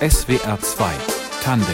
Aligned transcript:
SWR 0.00 0.58
2 0.60 0.84
Tandem 1.42 1.66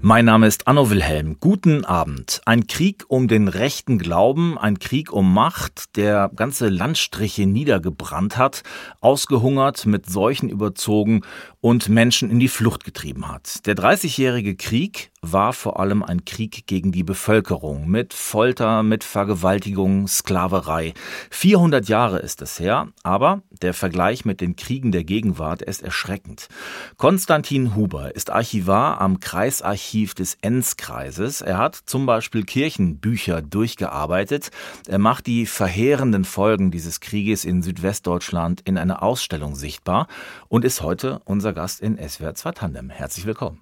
mein 0.00 0.26
Name 0.26 0.46
ist 0.46 0.68
Anno 0.68 0.90
Wilhelm. 0.90 1.38
Guten 1.40 1.84
Abend. 1.84 2.40
Ein 2.46 2.68
Krieg 2.68 3.04
um 3.08 3.26
den 3.26 3.48
rechten 3.48 3.98
Glauben, 3.98 4.56
ein 4.56 4.78
Krieg 4.78 5.12
um 5.12 5.34
Macht, 5.34 5.96
der 5.96 6.30
ganze 6.36 6.68
Landstriche 6.68 7.46
niedergebrannt 7.46 8.38
hat, 8.38 8.62
ausgehungert, 9.00 9.86
mit 9.86 10.08
Seuchen 10.08 10.50
überzogen 10.50 11.22
und 11.60 11.88
Menschen 11.88 12.30
in 12.30 12.38
die 12.38 12.48
Flucht 12.48 12.84
getrieben 12.84 13.28
hat. 13.28 13.66
Der 13.66 13.74
Dreißigjährige 13.74 14.54
Krieg 14.54 15.10
war 15.22 15.52
vor 15.52 15.80
allem 15.80 16.02
ein 16.02 16.24
Krieg 16.24 16.66
gegen 16.66 16.92
die 16.92 17.02
Bevölkerung 17.02 17.88
mit 17.88 18.14
Folter, 18.14 18.82
mit 18.82 19.04
Vergewaltigung, 19.04 20.06
Sklaverei. 20.06 20.94
400 21.30 21.88
Jahre 21.88 22.18
ist 22.20 22.42
es 22.42 22.60
her, 22.60 22.88
aber 23.02 23.42
der 23.62 23.74
Vergleich 23.74 24.24
mit 24.24 24.40
den 24.40 24.56
Kriegen 24.56 24.92
der 24.92 25.04
Gegenwart 25.04 25.62
ist 25.62 25.82
erschreckend. 25.82 26.48
Konstantin 26.96 27.74
Huber 27.74 28.14
ist 28.14 28.30
Archivar 28.30 29.00
am 29.00 29.20
Kreisarchiv 29.20 30.14
des 30.14 30.36
Enzkreises. 30.40 31.40
Er 31.40 31.58
hat 31.58 31.74
zum 31.74 32.06
Beispiel 32.06 32.44
Kirchenbücher 32.44 33.42
durchgearbeitet. 33.42 34.50
Er 34.86 34.98
macht 34.98 35.26
die 35.26 35.46
verheerenden 35.46 36.24
Folgen 36.24 36.70
dieses 36.70 37.00
Krieges 37.00 37.44
in 37.44 37.62
Südwestdeutschland 37.62 38.60
in 38.64 38.78
einer 38.78 39.02
Ausstellung 39.02 39.54
sichtbar 39.56 40.06
und 40.48 40.64
ist 40.64 40.82
heute 40.82 41.20
unser 41.24 41.52
Gast 41.52 41.80
in 41.80 41.96
SWR 41.96 42.34
2 42.34 42.52
Tandem. 42.52 42.90
Herzlich 42.90 43.26
willkommen. 43.26 43.60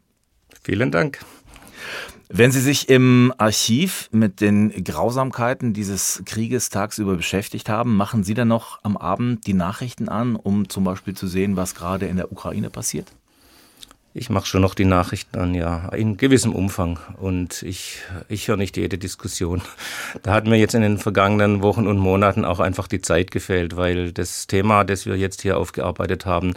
Vielen 0.63 0.91
Dank. 0.91 1.21
Wenn 2.29 2.51
Sie 2.51 2.61
sich 2.61 2.89
im 2.89 3.33
Archiv 3.39 4.09
mit 4.11 4.41
den 4.41 4.83
Grausamkeiten 4.83 5.73
dieses 5.73 6.23
Krieges 6.27 6.71
tagsüber 6.71 7.17
beschäftigt 7.17 7.69
haben, 7.69 7.97
machen 7.97 8.25
Sie 8.25 8.35
dann 8.35 8.49
noch 8.49 8.81
am 8.83 8.97
Abend 8.97 9.47
die 9.47 9.55
Nachrichten 9.55 10.09
an, 10.09 10.35
um 10.35 10.69
zum 10.69 10.83
Beispiel 10.83 11.15
zu 11.15 11.29
sehen, 11.29 11.57
was 11.57 11.77
gerade 11.77 12.07
in 12.07 12.17
der 12.17 12.33
Ukraine 12.33 12.69
passiert? 12.69 13.13
Ich 14.19 14.31
mache 14.31 14.47
schon 14.47 14.63
noch 14.63 14.75
die 14.75 14.87
Nachrichten 14.87 15.39
an, 15.39 15.55
ja, 15.55 15.91
in 15.91 16.17
gewissem 16.17 16.55
Umfang. 16.55 16.99
Und 17.19 17.63
ich, 17.63 17.99
ich 18.29 18.49
höre 18.49 18.57
nicht 18.57 18.79
jede 18.79 18.97
Diskussion. 18.97 19.61
Da 20.23 20.33
hat 20.33 20.47
mir 20.47 20.57
jetzt 20.57 20.75
in 20.75 20.81
den 20.81 20.97
vergangenen 20.97 21.61
Wochen 21.63 21.87
und 21.87 21.99
Monaten 21.99 22.47
auch 22.47 22.59
einfach 22.59 22.89
die 22.89 23.03
Zeit 23.03 23.31
gefehlt, 23.31 23.77
weil 23.77 24.13
das 24.13 24.47
Thema, 24.47 24.85
das 24.85 25.05
wir 25.05 25.17
jetzt 25.17 25.43
hier 25.43 25.59
aufgearbeitet 25.59 26.25
haben, 26.25 26.55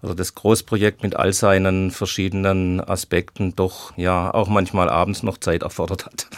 also 0.00 0.14
das 0.14 0.36
Großprojekt 0.36 1.02
mit 1.02 1.16
all 1.16 1.32
seinen 1.32 1.90
verschiedenen 1.90 2.80
Aspekten 2.80 3.56
doch 3.56 3.92
ja 3.96 4.32
auch 4.32 4.48
manchmal 4.48 4.88
abends 4.88 5.24
noch 5.24 5.38
Zeit 5.38 5.62
erfordert 5.62 6.06
hat. 6.06 6.28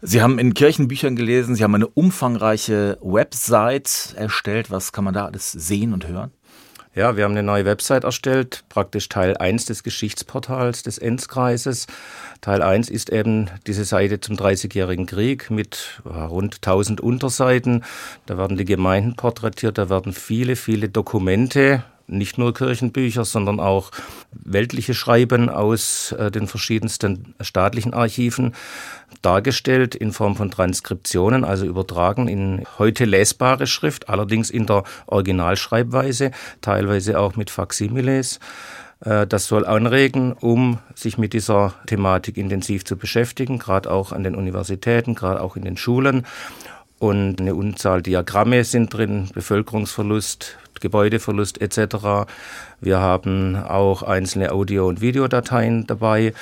Sie 0.00 0.22
haben 0.22 0.38
in 0.38 0.54
Kirchenbüchern 0.54 1.14
gelesen, 1.14 1.54
Sie 1.54 1.62
haben 1.62 1.74
eine 1.74 1.88
umfangreiche 1.88 2.98
Website 3.02 4.14
erstellt. 4.16 4.70
Was 4.70 4.92
kann 4.92 5.04
man 5.04 5.14
da 5.14 5.26
alles 5.26 5.52
sehen 5.52 5.92
und 5.92 6.08
hören? 6.08 6.32
Ja, 6.96 7.14
wir 7.14 7.24
haben 7.24 7.32
eine 7.32 7.42
neue 7.42 7.66
Website 7.66 8.04
erstellt, 8.04 8.64
praktisch 8.70 9.10
Teil 9.10 9.36
1 9.36 9.66
des 9.66 9.82
Geschichtsportals 9.82 10.82
des 10.82 10.96
Enzkreises. 10.96 11.86
Teil 12.40 12.62
1 12.62 12.88
ist 12.88 13.10
eben 13.10 13.50
diese 13.66 13.84
Seite 13.84 14.18
zum 14.20 14.38
Dreißigjährigen 14.38 15.04
Krieg 15.04 15.50
mit 15.50 16.00
rund 16.06 16.54
1000 16.54 17.02
Unterseiten. 17.02 17.84
Da 18.24 18.38
werden 18.38 18.56
die 18.56 18.64
Gemeinden 18.64 19.14
porträtiert, 19.14 19.76
da 19.76 19.90
werden 19.90 20.14
viele, 20.14 20.56
viele 20.56 20.88
Dokumente 20.88 21.84
nicht 22.06 22.38
nur 22.38 22.54
Kirchenbücher, 22.54 23.24
sondern 23.24 23.60
auch 23.60 23.90
weltliche 24.32 24.94
Schreiben 24.94 25.48
aus 25.48 26.12
äh, 26.12 26.30
den 26.30 26.46
verschiedensten 26.46 27.34
staatlichen 27.40 27.94
Archiven 27.94 28.54
dargestellt 29.22 29.94
in 29.94 30.12
Form 30.12 30.36
von 30.36 30.50
Transkriptionen, 30.50 31.44
also 31.44 31.66
übertragen 31.66 32.28
in 32.28 32.64
heute 32.78 33.04
lesbare 33.04 33.66
Schrift, 33.66 34.08
allerdings 34.08 34.50
in 34.50 34.66
der 34.66 34.84
Originalschreibweise, 35.06 36.30
teilweise 36.60 37.18
auch 37.18 37.36
mit 37.36 37.50
Faximiles. 37.50 38.38
Äh, 39.00 39.26
das 39.26 39.46
soll 39.46 39.66
anregen, 39.66 40.32
um 40.32 40.78
sich 40.94 41.18
mit 41.18 41.32
dieser 41.32 41.74
Thematik 41.86 42.36
intensiv 42.36 42.84
zu 42.84 42.96
beschäftigen, 42.96 43.58
gerade 43.58 43.90
auch 43.90 44.12
an 44.12 44.22
den 44.22 44.34
Universitäten, 44.34 45.14
gerade 45.14 45.40
auch 45.40 45.56
in 45.56 45.64
den 45.64 45.76
Schulen. 45.76 46.26
Und 46.98 47.40
eine 47.40 47.54
Unzahl 47.54 48.02
Diagramme 48.02 48.64
sind 48.64 48.94
drin, 48.94 49.28
Bevölkerungsverlust, 49.34 50.56
Gebäudeverlust 50.80 51.60
etc. 51.60 52.28
Wir 52.80 53.00
haben 53.00 53.56
auch 53.56 54.02
einzelne 54.02 54.52
Audio- 54.52 54.88
und 54.88 55.00
Videodateien 55.00 55.86
dabei 55.86 56.32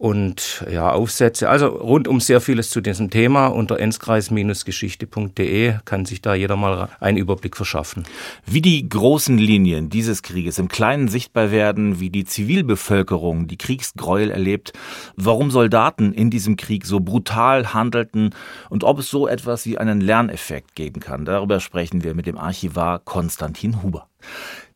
und 0.00 0.64
ja, 0.72 0.90
Aufsätze. 0.92 1.50
Also 1.50 1.66
rundum 1.66 2.20
sehr 2.20 2.40
vieles 2.40 2.70
zu 2.70 2.80
diesem 2.80 3.10
Thema. 3.10 3.48
Unter 3.48 3.78
enzkreis-geschichte.de 3.78 5.74
kann 5.84 6.06
sich 6.06 6.22
da 6.22 6.32
jeder 6.32 6.56
mal 6.56 6.88
einen 7.00 7.18
Überblick 7.18 7.54
verschaffen. 7.54 8.04
Wie 8.46 8.62
die 8.62 8.88
großen 8.88 9.36
Linien 9.36 9.90
dieses 9.90 10.22
Krieges 10.22 10.58
im 10.58 10.68
Kleinen 10.68 11.08
sichtbar 11.08 11.50
werden, 11.50 12.00
wie 12.00 12.08
die 12.08 12.24
Zivilbevölkerung 12.24 13.46
die 13.46 13.58
Kriegsgräuel 13.58 14.30
erlebt, 14.30 14.72
warum 15.16 15.50
Soldaten 15.50 16.14
in 16.14 16.30
diesem 16.30 16.56
Krieg 16.56 16.86
so 16.86 17.00
brutal 17.00 17.74
handelten 17.74 18.34
und 18.70 18.84
ob 18.84 19.00
es 19.00 19.10
so 19.10 19.28
etwas 19.28 19.66
wie 19.66 19.76
einen 19.76 20.00
Lerneffekt 20.00 20.76
geben 20.76 21.00
kann. 21.00 21.26
Darüber 21.26 21.60
sprechen 21.60 22.02
wir 22.02 22.14
mit 22.14 22.24
dem 22.24 22.38
Archivar 22.38 23.00
Konstantin 23.00 23.82
Huber. 23.82 24.06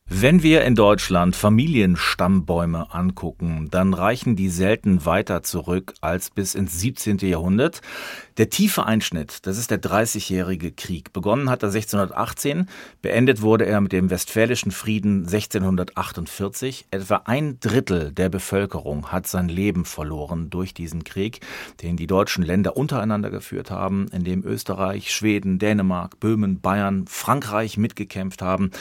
Wenn 0.06 0.42
wir 0.42 0.64
in 0.64 0.74
Deutschland 0.74 1.34
Familienstammbäume 1.34 2.92
angucken, 2.92 3.68
dann 3.70 3.94
reichen 3.94 4.36
die 4.36 4.50
selten 4.50 5.06
weiter 5.06 5.42
zurück 5.42 5.94
als 6.02 6.28
bis 6.28 6.54
ins 6.54 6.78
17. 6.78 7.18
Jahrhundert. 7.18 7.80
Der 8.36 8.50
tiefe 8.50 8.84
Einschnitt, 8.84 9.46
das 9.46 9.58
ist 9.58 9.70
der 9.70 9.78
Dreißigjährige 9.78 10.72
Krieg. 10.72 11.12
Begonnen 11.12 11.48
hat 11.48 11.62
er 11.62 11.68
1618, 11.68 12.68
beendet 13.00 13.42
wurde 13.42 13.64
er 13.64 13.80
mit 13.80 13.92
dem 13.92 14.10
Westfälischen 14.10 14.72
Frieden 14.72 15.26
1648. 15.26 16.86
Etwa 16.90 17.22
ein 17.26 17.60
Drittel 17.60 18.10
der 18.10 18.30
Bevölkerung 18.30 19.12
hat 19.12 19.28
sein 19.28 19.48
Leben 19.48 19.84
verloren 19.84 20.50
durch 20.50 20.74
diesen 20.74 21.04
Krieg, 21.04 21.42
den 21.80 21.96
die 21.96 22.08
deutschen 22.08 22.42
Länder 22.42 22.76
untereinander 22.76 23.30
geführt 23.30 23.70
haben, 23.70 24.08
in 24.08 24.24
dem 24.24 24.44
Österreich, 24.44 25.14
Schweden, 25.14 25.60
Dänemark, 25.60 26.18
Böhmen, 26.18 26.60
Bayern, 26.60 27.04
Frankreich 27.06 27.76
mitgekämpft 27.76 28.42
haben. 28.42 28.72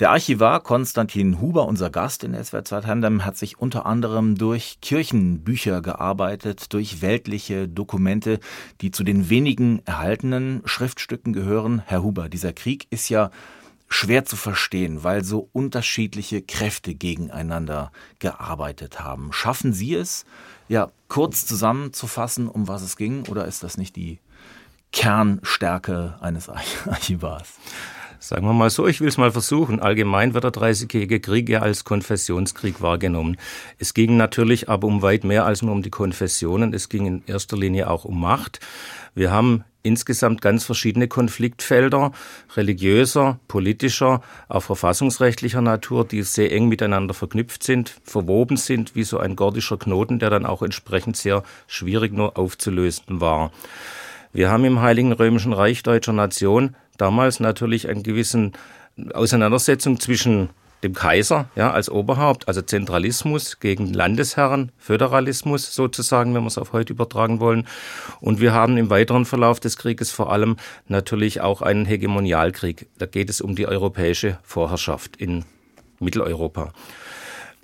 Der 0.00 0.10
Archivar 0.10 0.60
Konstantin 0.60 1.40
Huber, 1.40 1.64
unser 1.66 1.88
Gast 1.88 2.24
in 2.24 2.34
SWR 2.34 2.62
2 2.62 2.80
Tandem, 2.82 3.24
hat 3.24 3.38
sich 3.38 3.58
unter 3.58 3.86
anderem 3.86 4.34
durch 4.34 4.82
Kirchenbücher 4.82 5.80
gearbeitet, 5.80 6.74
durch 6.74 7.00
weltliche 7.00 7.68
Dokumente, 7.68 8.38
die 8.82 8.90
zu 8.98 9.04
den 9.04 9.30
wenigen 9.30 9.80
erhaltenen 9.86 10.60
Schriftstücken 10.64 11.32
gehören. 11.32 11.84
Herr 11.86 12.02
Huber, 12.02 12.28
dieser 12.28 12.52
Krieg 12.52 12.88
ist 12.90 13.08
ja 13.08 13.30
schwer 13.88 14.24
zu 14.24 14.34
verstehen, 14.34 15.04
weil 15.04 15.22
so 15.22 15.48
unterschiedliche 15.52 16.42
Kräfte 16.42 16.96
gegeneinander 16.96 17.92
gearbeitet 18.18 18.98
haben. 18.98 19.32
Schaffen 19.32 19.72
Sie 19.72 19.94
es, 19.94 20.26
ja, 20.66 20.90
kurz 21.06 21.46
zusammenzufassen, 21.46 22.48
um 22.48 22.66
was 22.66 22.82
es 22.82 22.96
ging, 22.96 23.24
oder 23.28 23.44
ist 23.44 23.62
das 23.62 23.78
nicht 23.78 23.94
die 23.94 24.18
Kernstärke 24.90 26.16
eines 26.20 26.48
Archivars? 26.84 27.54
Sagen 28.20 28.46
wir 28.46 28.52
mal 28.52 28.68
so, 28.68 28.88
ich 28.88 29.00
will 29.00 29.08
es 29.08 29.16
mal 29.16 29.30
versuchen. 29.30 29.78
Allgemein 29.78 30.34
wird 30.34 30.42
der 30.42 30.50
Dreißigjährige 30.50 31.20
Krieg 31.20 31.48
ja 31.48 31.60
als 31.60 31.84
Konfessionskrieg 31.84 32.82
wahrgenommen. 32.82 33.36
Es 33.78 33.94
ging 33.94 34.16
natürlich 34.16 34.68
aber 34.68 34.88
um 34.88 35.02
weit 35.02 35.22
mehr 35.22 35.46
als 35.46 35.62
nur 35.62 35.72
um 35.72 35.82
die 35.82 35.90
Konfessionen. 35.90 36.74
Es 36.74 36.88
ging 36.88 37.06
in 37.06 37.22
erster 37.26 37.56
Linie 37.56 37.88
auch 37.88 38.04
um 38.04 38.20
Macht. 38.20 38.58
Wir 39.14 39.30
haben 39.30 39.64
insgesamt 39.84 40.42
ganz 40.42 40.64
verschiedene 40.64 41.06
Konfliktfelder, 41.06 42.10
religiöser, 42.56 43.38
politischer, 43.46 44.20
auch 44.48 44.62
verfassungsrechtlicher 44.62 45.60
Natur, 45.60 46.04
die 46.04 46.22
sehr 46.22 46.52
eng 46.52 46.68
miteinander 46.68 47.14
verknüpft 47.14 47.62
sind, 47.62 48.00
verwoben 48.02 48.56
sind, 48.56 48.96
wie 48.96 49.04
so 49.04 49.18
ein 49.18 49.36
gordischer 49.36 49.78
Knoten, 49.78 50.18
der 50.18 50.30
dann 50.30 50.44
auch 50.44 50.62
entsprechend 50.62 51.16
sehr 51.16 51.44
schwierig 51.68 52.12
nur 52.12 52.36
aufzulösen 52.36 53.20
war. 53.20 53.52
Wir 54.32 54.50
haben 54.50 54.64
im 54.64 54.82
Heiligen 54.82 55.12
Römischen 55.12 55.52
Reich 55.54 55.82
deutscher 55.82 56.12
Nation 56.12 56.76
damals 56.98 57.40
natürlich 57.40 57.88
eine 57.88 58.02
gewissen 58.02 58.52
Auseinandersetzung 59.14 59.98
zwischen 60.00 60.50
dem 60.82 60.94
Kaiser 60.94 61.48
ja, 61.56 61.72
als 61.72 61.90
Oberhaupt, 61.90 62.46
also 62.46 62.62
Zentralismus 62.62 63.58
gegen 63.58 63.92
Landesherren, 63.92 64.70
Föderalismus 64.78 65.74
sozusagen, 65.74 66.34
wenn 66.34 66.42
wir 66.42 66.48
es 66.48 66.58
auf 66.58 66.72
heute 66.72 66.92
übertragen 66.92 67.40
wollen. 67.40 67.66
Und 68.20 68.40
wir 68.40 68.52
haben 68.52 68.76
im 68.76 68.90
weiteren 68.90 69.24
Verlauf 69.24 69.58
des 69.58 69.76
Krieges 69.76 70.10
vor 70.10 70.32
allem 70.32 70.56
natürlich 70.86 71.40
auch 71.40 71.62
einen 71.62 71.84
Hegemonialkrieg. 71.84 72.86
Da 72.98 73.06
geht 73.06 73.28
es 73.28 73.40
um 73.40 73.56
die 73.56 73.66
europäische 73.66 74.38
Vorherrschaft 74.44 75.16
in 75.16 75.44
Mitteleuropa. 75.98 76.72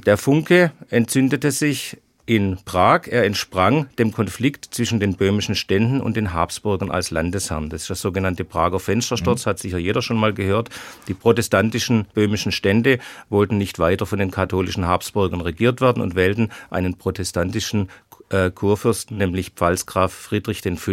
Der 0.05 0.17
Funke 0.17 0.73
entzündete 0.91 1.53
sich 1.53 1.99
in 2.27 2.59
Prag. 2.65 3.07
Er 3.07 3.25
entsprang 3.25 3.87
dem 3.99 4.13
Konflikt 4.13 4.67
zwischen 4.75 5.01
den 5.01 5.17
böhmischen 5.17 5.55
Ständen 5.55 6.01
und 6.01 6.17
den 6.17 6.33
Habsburgern 6.33 6.91
als 6.91 7.11
Landesherren. 7.11 7.71
Das 7.71 7.83
ist 7.83 7.89
der 7.89 7.97
sogenannte 7.97 8.45
Prager 8.45 8.81
Fenstersturz, 8.81 9.45
mhm. 9.45 9.51
hat 9.51 9.59
sicher 9.59 9.79
jeder 9.79 10.03
schon 10.03 10.17
mal 10.17 10.33
gehört. 10.33 10.71
Die 11.09 11.15
protestantischen 11.15 12.07
böhmischen 12.15 12.53
Stände 12.53 12.99
wollten 13.29 13.59
nicht 13.59 13.79
weiter 13.79 14.07
von 14.07 14.19
den 14.19 14.31
katholischen 14.31 14.87
Habsburgern 14.87 15.41
regiert 15.41 15.81
werden 15.81 16.03
und 16.03 16.15
wählten 16.15 16.51
einen 16.71 16.97
protestantischen 16.97 17.91
äh, 18.31 18.51
Kurfürsten, 18.51 19.19
nämlich 19.19 19.51
Pfalzgraf 19.51 20.13
Friedrich 20.13 20.63
V. 20.63 20.93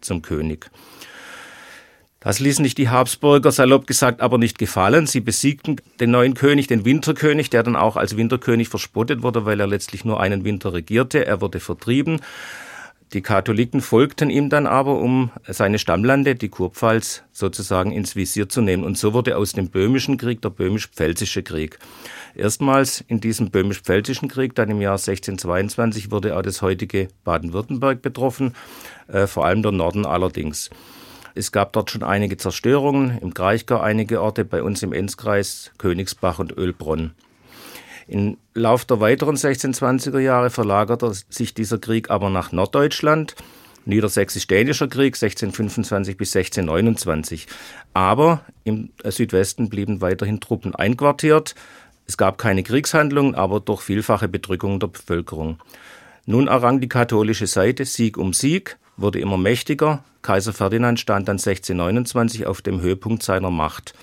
zum 0.00 0.22
König. 0.22 0.70
Das 2.20 2.40
ließen 2.40 2.64
sich 2.64 2.74
die 2.74 2.88
Habsburger 2.88 3.52
salopp 3.52 3.86
gesagt 3.86 4.20
aber 4.20 4.38
nicht 4.38 4.58
gefallen. 4.58 5.06
Sie 5.06 5.20
besiegten 5.20 5.76
den 6.00 6.10
neuen 6.10 6.34
König, 6.34 6.66
den 6.66 6.84
Winterkönig, 6.84 7.48
der 7.48 7.62
dann 7.62 7.76
auch 7.76 7.96
als 7.96 8.16
Winterkönig 8.16 8.68
verspottet 8.68 9.22
wurde, 9.22 9.44
weil 9.44 9.60
er 9.60 9.68
letztlich 9.68 10.04
nur 10.04 10.20
einen 10.20 10.44
Winter 10.44 10.72
regierte. 10.72 11.24
Er 11.24 11.40
wurde 11.40 11.60
vertrieben. 11.60 12.20
Die 13.14 13.22
Katholiken 13.22 13.80
folgten 13.80 14.28
ihm 14.28 14.50
dann 14.50 14.66
aber, 14.66 14.98
um 14.98 15.30
seine 15.46 15.78
Stammlande, 15.78 16.34
die 16.34 16.50
Kurpfalz, 16.50 17.22
sozusagen 17.32 17.90
ins 17.90 18.16
Visier 18.16 18.50
zu 18.50 18.60
nehmen. 18.60 18.84
Und 18.84 18.98
so 18.98 19.14
wurde 19.14 19.36
aus 19.38 19.52
dem 19.52 19.70
Böhmischen 19.70 20.18
Krieg 20.18 20.42
der 20.42 20.50
Böhmisch-Pfälzische 20.50 21.42
Krieg. 21.42 21.78
Erstmals 22.34 23.02
in 23.06 23.20
diesem 23.20 23.50
Böhmisch-Pfälzischen 23.50 24.28
Krieg, 24.28 24.54
dann 24.56 24.70
im 24.70 24.82
Jahr 24.82 24.98
1622, 24.98 26.10
wurde 26.10 26.36
auch 26.36 26.42
das 26.42 26.60
heutige 26.60 27.08
Baden-Württemberg 27.24 28.02
betroffen, 28.02 28.54
äh, 29.06 29.26
vor 29.26 29.46
allem 29.46 29.62
der 29.62 29.72
Norden 29.72 30.04
allerdings. 30.04 30.68
Es 31.34 31.52
gab 31.52 31.72
dort 31.72 31.90
schon 31.90 32.02
einige 32.02 32.36
Zerstörungen, 32.36 33.18
im 33.18 33.34
Kraichgau 33.34 33.80
einige 33.80 34.20
Orte, 34.22 34.44
bei 34.44 34.62
uns 34.62 34.82
im 34.82 34.92
Enzkreis 34.92 35.72
Königsbach 35.78 36.38
und 36.38 36.56
Ölbronn. 36.56 37.12
Im 38.08 38.38
Lauf 38.54 38.86
der 38.86 39.00
weiteren 39.00 39.36
1620er 39.36 40.18
Jahre 40.18 40.50
verlagerte 40.50 41.12
sich 41.28 41.52
dieser 41.52 41.78
Krieg 41.78 42.10
aber 42.10 42.30
nach 42.30 42.52
Norddeutschland. 42.52 43.34
Niedersächsisch-Dänischer 43.84 44.88
Krieg 44.88 45.14
1625 45.14 46.16
bis 46.16 46.34
1629. 46.34 47.46
Aber 47.92 48.40
im 48.64 48.90
Südwesten 49.04 49.68
blieben 49.68 50.00
weiterhin 50.00 50.40
Truppen 50.40 50.74
einquartiert. 50.74 51.54
Es 52.06 52.16
gab 52.16 52.38
keine 52.38 52.62
Kriegshandlungen, 52.62 53.34
aber 53.34 53.60
durch 53.60 53.82
vielfache 53.82 54.28
Bedrückung 54.28 54.80
der 54.80 54.88
Bevölkerung. 54.88 55.58
Nun 56.24 56.48
errang 56.48 56.80
die 56.80 56.88
katholische 56.88 57.46
Seite 57.46 57.84
Sieg 57.84 58.16
um 58.16 58.32
Sieg 58.32 58.78
wurde 58.98 59.20
immer 59.20 59.38
mächtiger. 59.38 60.04
Kaiser 60.20 60.52
Ferdinand 60.52 61.00
stand 61.00 61.28
dann 61.28 61.36
1629 61.36 62.46
auf 62.46 62.60
dem 62.60 62.80
Höhepunkt 62.80 63.22
seiner 63.22 63.50
Macht. 63.50 63.94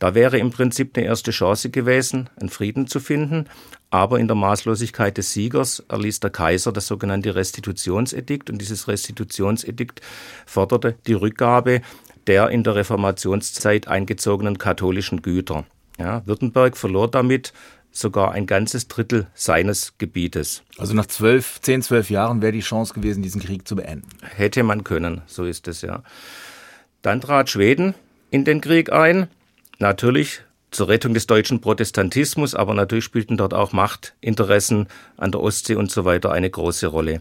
Da 0.00 0.16
wäre 0.16 0.38
im 0.38 0.50
Prinzip 0.50 0.96
eine 0.96 1.06
erste 1.06 1.30
Chance 1.30 1.70
gewesen, 1.70 2.28
einen 2.40 2.48
Frieden 2.48 2.88
zu 2.88 2.98
finden. 2.98 3.46
Aber 3.90 4.18
in 4.18 4.26
der 4.26 4.34
Maßlosigkeit 4.34 5.16
des 5.16 5.32
Siegers 5.32 5.84
erließ 5.88 6.18
der 6.18 6.30
Kaiser 6.30 6.72
das 6.72 6.88
sogenannte 6.88 7.36
Restitutionsedikt. 7.36 8.50
Und 8.50 8.58
dieses 8.58 8.88
Restitutionsedikt 8.88 10.00
forderte 10.44 10.96
die 11.06 11.12
Rückgabe 11.12 11.82
der 12.26 12.50
in 12.50 12.62
der 12.62 12.76
Reformationszeit 12.76 13.88
eingezogenen 13.88 14.58
katholischen 14.58 15.22
Güter. 15.22 15.64
Ja, 15.98 16.26
Württemberg 16.26 16.76
verlor 16.76 17.10
damit 17.10 17.52
sogar 17.92 18.32
ein 18.32 18.46
ganzes 18.46 18.88
Drittel 18.88 19.26
seines 19.34 19.98
Gebietes. 19.98 20.62
Also 20.78 20.94
nach 20.94 21.06
zwölf, 21.06 21.60
zehn, 21.60 21.82
zwölf 21.82 22.10
Jahren 22.10 22.42
wäre 22.42 22.52
die 22.52 22.60
Chance 22.60 22.94
gewesen, 22.94 23.22
diesen 23.22 23.40
Krieg 23.40 23.68
zu 23.68 23.76
beenden. 23.76 24.08
Hätte 24.22 24.62
man 24.62 24.82
können, 24.82 25.22
so 25.26 25.44
ist 25.44 25.68
es 25.68 25.82
ja. 25.82 26.02
Dann 27.02 27.20
trat 27.20 27.50
Schweden 27.50 27.94
in 28.30 28.44
den 28.44 28.60
Krieg 28.60 28.90
ein. 28.90 29.28
Natürlich 29.78 30.42
zur 30.70 30.88
Rettung 30.88 31.12
des 31.12 31.26
deutschen 31.26 31.60
Protestantismus, 31.60 32.54
aber 32.54 32.74
natürlich 32.74 33.04
spielten 33.04 33.36
dort 33.36 33.52
auch 33.52 33.72
Machtinteressen 33.72 34.88
an 35.18 35.30
der 35.30 35.40
Ostsee 35.42 35.74
und 35.74 35.90
so 35.90 36.04
weiter 36.04 36.32
eine 36.32 36.48
große 36.48 36.86
Rolle. 36.86 37.20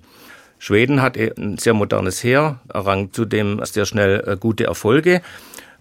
Schweden 0.58 1.02
hatte 1.02 1.34
ein 1.38 1.58
sehr 1.58 1.74
modernes 1.74 2.24
Heer, 2.24 2.62
errang 2.72 3.12
zudem 3.12 3.60
sehr 3.66 3.86
schnell 3.86 4.24
äh, 4.26 4.38
gute 4.38 4.66
Erfolge 4.66 5.22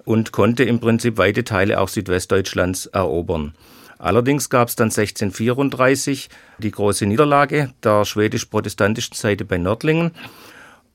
und 0.05 0.33
konnte 0.33 0.65
im 0.65 0.81
Prinzip 0.81 1.19
weite 1.19 1.45
Teile 1.45 1.81
auch 1.81 1.89
Südwestdeutschlands 1.89 2.87
erobern. 2.87 3.55
Allerdings 4.01 4.49
gab 4.49 4.69
es 4.69 4.77
dann 4.77 4.87
1634 4.87 6.31
die 6.59 6.71
große 6.71 7.05
Niederlage 7.05 7.75
der 7.85 8.07
schwedisch-protestantischen 8.07 9.15
Seite 9.15 9.45
bei 9.45 9.59
Nördlingen. 9.59 10.13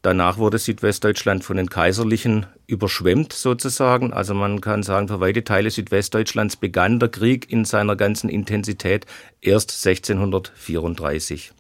Danach 0.02 0.38
wurde 0.38 0.58
Südwestdeutschland 0.58 1.44
von 1.44 1.58
den 1.58 1.70
Kaiserlichen 1.70 2.48
überschwemmt 2.66 3.32
sozusagen. 3.32 4.12
Also 4.12 4.34
man 4.34 4.60
kann 4.60 4.82
sagen, 4.82 5.08
für 5.08 5.20
weite 5.20 5.44
Teile 5.44 5.70
Südwestdeutschlands 5.70 6.56
begann 6.56 7.00
der 7.00 7.10
Krieg 7.10 7.52
in 7.52 7.64
seiner 7.64 7.96
ganzen 7.96 8.28
Intensität 8.28 9.06
erst 9.40 9.86
1634. 9.86 11.54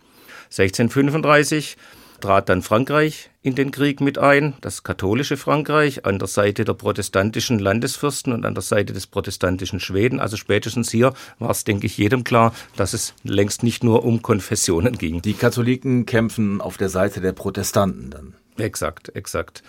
1635 0.45 1.77
trat 2.21 2.49
dann 2.49 2.63
Frankreich 2.63 3.29
in 3.45 3.53
den 3.53 3.69
Krieg 3.69 4.01
mit 4.01 4.17
ein, 4.17 4.55
das 4.61 4.81
katholische 4.81 5.37
Frankreich, 5.37 6.03
an 6.03 6.17
der 6.17 6.27
Seite 6.27 6.65
der 6.65 6.73
protestantischen 6.73 7.59
Landesfürsten 7.59 8.33
und 8.33 8.43
an 8.43 8.55
der 8.55 8.63
Seite 8.63 8.91
des 8.91 9.05
protestantischen 9.05 9.79
Schweden. 9.79 10.19
Also 10.19 10.35
spätestens 10.35 10.89
hier 10.89 11.13
war 11.37 11.51
es, 11.51 11.63
denke 11.63 11.85
ich, 11.85 11.95
jedem 11.95 12.23
klar, 12.23 12.55
dass 12.75 12.93
es 12.93 13.13
längst 13.23 13.61
nicht 13.61 13.83
nur 13.83 14.03
um 14.03 14.23
Konfessionen 14.23 14.97
ging. 14.97 15.21
Die 15.21 15.35
Katholiken 15.35 16.07
kämpfen 16.07 16.59
auf 16.59 16.77
der 16.77 16.89
Seite 16.89 17.21
der 17.21 17.33
Protestanten 17.33 18.09
dann. 18.09 18.33
Exakt, 18.57 19.15
exakt. 19.15 19.61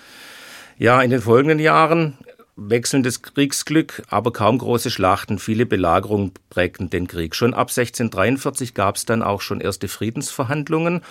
Ja, 0.79 1.03
in 1.03 1.11
den 1.11 1.21
folgenden 1.21 1.59
Jahren 1.59 2.17
wechselndes 2.57 3.21
Kriegsglück, 3.21 4.05
aber 4.09 4.33
kaum 4.33 4.57
große 4.57 4.91
Schlachten, 4.91 5.39
viele 5.39 5.67
Belagerungen 5.67 6.33
prägten 6.49 6.89
den 6.89 7.07
Krieg. 7.07 7.35
Schon 7.35 7.53
ab 7.53 7.69
1643 7.69 8.73
gab 8.73 8.97
es 8.97 9.05
dann 9.05 9.23
auch 9.23 9.43
schon 9.43 9.61
erste 9.61 9.89
Friedensverhandlungen. 9.89 11.03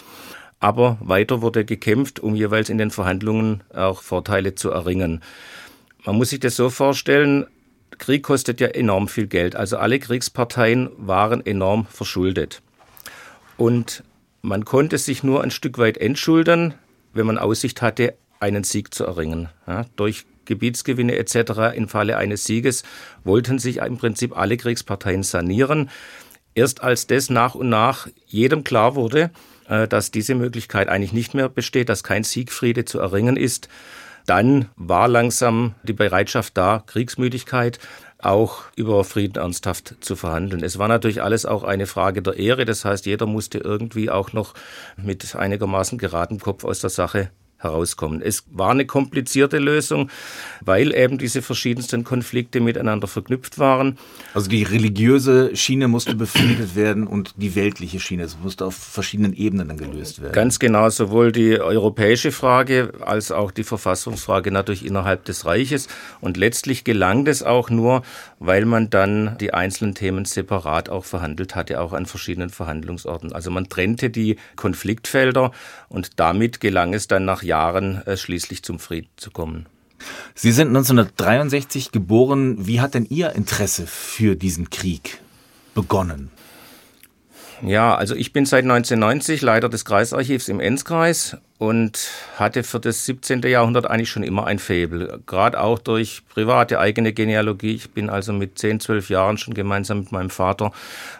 Aber 0.65 0.97
weiter 0.99 1.43
wurde 1.43 1.63
gekämpft, 1.63 2.19
um 2.19 2.33
jeweils 2.33 2.69
in 2.69 2.79
den 2.79 2.89
Verhandlungen 2.89 3.61
auch 3.71 4.01
Vorteile 4.01 4.55
zu 4.55 4.71
erringen. 4.71 5.21
Man 6.05 6.15
muss 6.15 6.31
sich 6.31 6.39
das 6.39 6.55
so 6.55 6.71
vorstellen, 6.71 7.45
Krieg 7.99 8.23
kostet 8.23 8.59
ja 8.59 8.69
enorm 8.69 9.07
viel 9.07 9.27
Geld. 9.27 9.55
Also 9.55 9.77
alle 9.77 9.99
Kriegsparteien 9.99 10.89
waren 10.97 11.45
enorm 11.45 11.85
verschuldet. 11.85 12.63
Und 13.57 14.03
man 14.41 14.65
konnte 14.65 14.97
sich 14.97 15.21
nur 15.21 15.43
ein 15.43 15.51
Stück 15.51 15.77
weit 15.77 15.99
entschulden, 15.99 16.73
wenn 17.13 17.27
man 17.27 17.37
Aussicht 17.37 17.83
hatte, 17.83 18.15
einen 18.39 18.63
Sieg 18.63 18.91
zu 18.91 19.05
erringen. 19.05 19.49
Ja, 19.67 19.85
durch 19.97 20.25
Gebietsgewinne 20.45 21.15
etc. 21.15 21.75
im 21.75 21.87
Falle 21.87 22.17
eines 22.17 22.45
Sieges 22.45 22.81
wollten 23.23 23.59
sich 23.59 23.77
im 23.77 23.99
Prinzip 23.99 24.35
alle 24.35 24.57
Kriegsparteien 24.57 25.21
sanieren. 25.21 25.91
Erst 26.55 26.81
als 26.81 27.05
das 27.05 27.29
nach 27.29 27.53
und 27.53 27.69
nach 27.69 28.07
jedem 28.25 28.63
klar 28.63 28.95
wurde, 28.95 29.29
dass 29.67 30.11
diese 30.11 30.35
Möglichkeit 30.35 30.89
eigentlich 30.89 31.13
nicht 31.13 31.33
mehr 31.33 31.49
besteht, 31.49 31.89
dass 31.89 32.03
kein 32.03 32.23
Siegfriede 32.23 32.85
zu 32.85 32.99
erringen 32.99 33.37
ist. 33.37 33.67
Dann 34.25 34.69
war 34.75 35.07
langsam 35.07 35.75
die 35.83 35.93
Bereitschaft 35.93 36.57
da, 36.57 36.83
Kriegsmüdigkeit 36.85 37.79
auch 38.19 38.63
über 38.75 39.03
Frieden 39.03 39.37
ernsthaft 39.37 39.95
zu 39.99 40.15
verhandeln. 40.15 40.63
Es 40.63 40.79
war 40.79 40.87
natürlich 40.87 41.21
alles 41.21 41.45
auch 41.45 41.63
eine 41.63 41.85
Frage 41.85 42.21
der 42.21 42.37
Ehre. 42.37 42.65
Das 42.65 42.83
heißt, 42.83 43.05
jeder 43.05 43.27
musste 43.27 43.59
irgendwie 43.59 44.09
auch 44.09 44.33
noch 44.33 44.53
mit 44.97 45.35
einigermaßen 45.35 45.97
geraden 45.97 46.39
Kopf 46.39 46.63
aus 46.63 46.79
der 46.79 46.89
Sache 46.89 47.29
herauskommen. 47.65 48.21
Es 48.21 48.43
war 48.51 48.71
eine 48.71 48.85
komplizierte 48.85 49.57
Lösung, 49.57 50.09
weil 50.61 50.93
eben 50.95 51.17
diese 51.17 51.41
verschiedensten 51.41 52.03
Konflikte 52.03 52.59
miteinander 52.59 53.07
verknüpft 53.07 53.59
waren. 53.59 53.97
Also 54.33 54.49
die 54.49 54.63
religiöse 54.63 55.55
Schiene 55.55 55.87
musste 55.87 56.15
befriedet 56.15 56.75
werden 56.75 57.07
und 57.07 57.33
die 57.37 57.55
weltliche 57.55 57.99
Schiene. 57.99 58.23
Es 58.23 58.37
musste 58.41 58.65
auf 58.65 58.75
verschiedenen 58.75 59.33
Ebenen 59.33 59.67
dann 59.67 59.77
gelöst 59.77 60.21
werden. 60.21 60.33
Ganz 60.33 60.59
genau, 60.59 60.89
sowohl 60.89 61.31
die 61.31 61.59
europäische 61.59 62.31
Frage 62.31 62.93
als 63.01 63.31
auch 63.31 63.51
die 63.51 63.63
Verfassungsfrage 63.63 64.51
natürlich 64.51 64.85
innerhalb 64.85 65.25
des 65.25 65.45
Reiches. 65.45 65.87
Und 66.21 66.37
letztlich 66.37 66.83
gelang 66.83 67.25
das 67.25 67.43
auch 67.43 67.69
nur, 67.69 68.03
weil 68.39 68.65
man 68.65 68.89
dann 68.89 69.37
die 69.39 69.53
einzelnen 69.53 69.95
Themen 69.95 70.25
separat 70.25 70.89
auch 70.89 71.05
verhandelt 71.05 71.55
hatte, 71.55 71.79
auch 71.81 71.93
an 71.93 72.05
verschiedenen 72.05 72.49
Verhandlungsorten. 72.49 73.33
Also 73.33 73.51
man 73.51 73.69
trennte 73.69 74.09
die 74.09 74.37
Konfliktfelder 74.55 75.51
und 75.89 76.19
damit 76.19 76.59
gelang 76.59 76.93
es 76.93 77.07
dann 77.07 77.25
nach 77.25 77.43
Jahren 77.43 77.54
äh, 78.05 78.17
schließlich 78.17 78.63
zum 78.63 78.79
Frieden 78.79 79.09
zu 79.17 79.31
kommen. 79.31 79.65
Sie 80.33 80.51
sind 80.51 80.67
1963 80.67 81.91
geboren. 81.91 82.67
Wie 82.67 82.81
hat 82.81 82.93
denn 82.93 83.05
Ihr 83.09 83.31
Interesse 83.31 83.87
für 83.87 84.35
diesen 84.35 84.69
Krieg 84.69 85.19
begonnen? 85.73 86.29
Ja, 87.61 87.95
also 87.95 88.15
ich 88.15 88.33
bin 88.33 88.45
seit 88.45 88.63
1990 88.63 89.41
Leiter 89.41 89.69
des 89.69 89.85
Kreisarchivs 89.85 90.49
im 90.49 90.59
Enzkreis 90.59 91.37
und 91.57 92.09
hatte 92.37 92.63
für 92.63 92.81
das 92.81 93.05
17. 93.05 93.41
Jahrhundert 93.43 93.89
eigentlich 93.89 94.09
schon 94.09 94.23
immer 94.23 94.45
ein 94.45 94.59
Faible, 94.59 95.21
gerade 95.25 95.61
auch 95.61 95.79
durch 95.79 96.23
private 96.27 96.79
eigene 96.79 97.13
Genealogie. 97.13 97.75
Ich 97.75 97.91
bin 97.91 98.09
also 98.09 98.33
mit 98.33 98.59
10, 98.59 98.81
12 98.81 99.09
Jahren 99.09 99.37
schon 99.37 99.53
gemeinsam 99.53 99.99
mit 99.99 100.11
meinem 100.11 100.29
Vater 100.29 100.73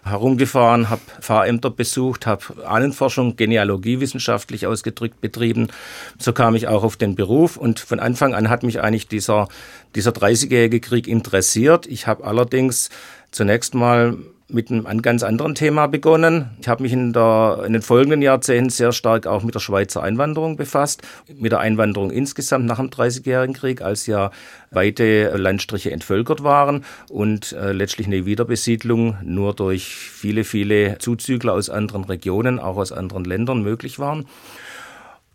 herumgefahren, 0.03 0.89
habe 0.89 1.01
Pfarrämter 1.21 1.69
besucht, 1.69 2.25
habe 2.25 2.43
Ahnenforschung, 2.65 3.37
Genealogie 3.37 4.01
wissenschaftlich 4.01 4.67
ausgedrückt 4.67 5.21
betrieben. 5.21 5.69
So 6.19 6.33
kam 6.33 6.55
ich 6.55 6.67
auch 6.67 6.83
auf 6.83 6.97
den 6.97 7.15
Beruf 7.15 7.55
und 7.55 7.79
von 7.79 8.01
Anfang 8.01 8.33
an 8.35 8.49
hat 8.49 8.63
mich 8.63 8.81
eigentlich 8.81 9.07
dieser, 9.07 9.47
dieser 9.95 10.11
30-jährige 10.11 10.81
Krieg 10.81 11.07
interessiert. 11.07 11.87
Ich 11.87 12.07
habe 12.07 12.25
allerdings 12.25 12.89
zunächst 13.31 13.73
mal 13.73 14.17
mit 14.47 14.69
einem 14.69 15.01
ganz 15.01 15.23
anderen 15.23 15.55
Thema 15.55 15.87
begonnen. 15.87 16.51
Ich 16.61 16.67
habe 16.67 16.83
mich 16.83 16.93
in, 16.93 17.13
der, 17.13 17.63
in 17.65 17.73
den 17.73 17.81
folgenden 17.81 18.21
Jahrzehnten 18.21 18.69
sehr 18.69 18.91
stark 18.91 19.25
auch 19.25 19.41
mit 19.41 19.55
der 19.55 19.59
Schweizer 19.59 20.03
Einwanderung 20.03 20.55
befasst, 20.55 21.01
mit 21.35 21.51
der 21.51 21.59
Einwanderung 21.59 22.11
insgesamt 22.11 22.65
nach 22.65 22.77
dem 22.77 22.91
Dreißigjährigen 22.91 23.55
Krieg, 23.55 23.81
als 23.81 24.05
ja 24.05 24.29
weite 24.69 25.35
Landstriche 25.35 25.91
entvölkert 25.91 26.43
waren 26.43 26.85
und 27.09 27.53
äh, 27.53 27.71
letztlich 27.71 28.05
eine 28.05 28.25
Wiederbesiedlung 28.25 29.17
nur 29.23 29.55
durch 29.55 29.95
viele, 29.95 30.43
viele 30.43 30.99
Zuzügler 30.99 31.53
aus 31.53 31.71
anderen 31.71 32.03
Regionen, 32.03 32.59
auch 32.59 32.77
aus 32.77 32.91
anderen 32.91 33.25
Ländern 33.25 33.63
möglich 33.63 33.97
waren. 33.97 34.25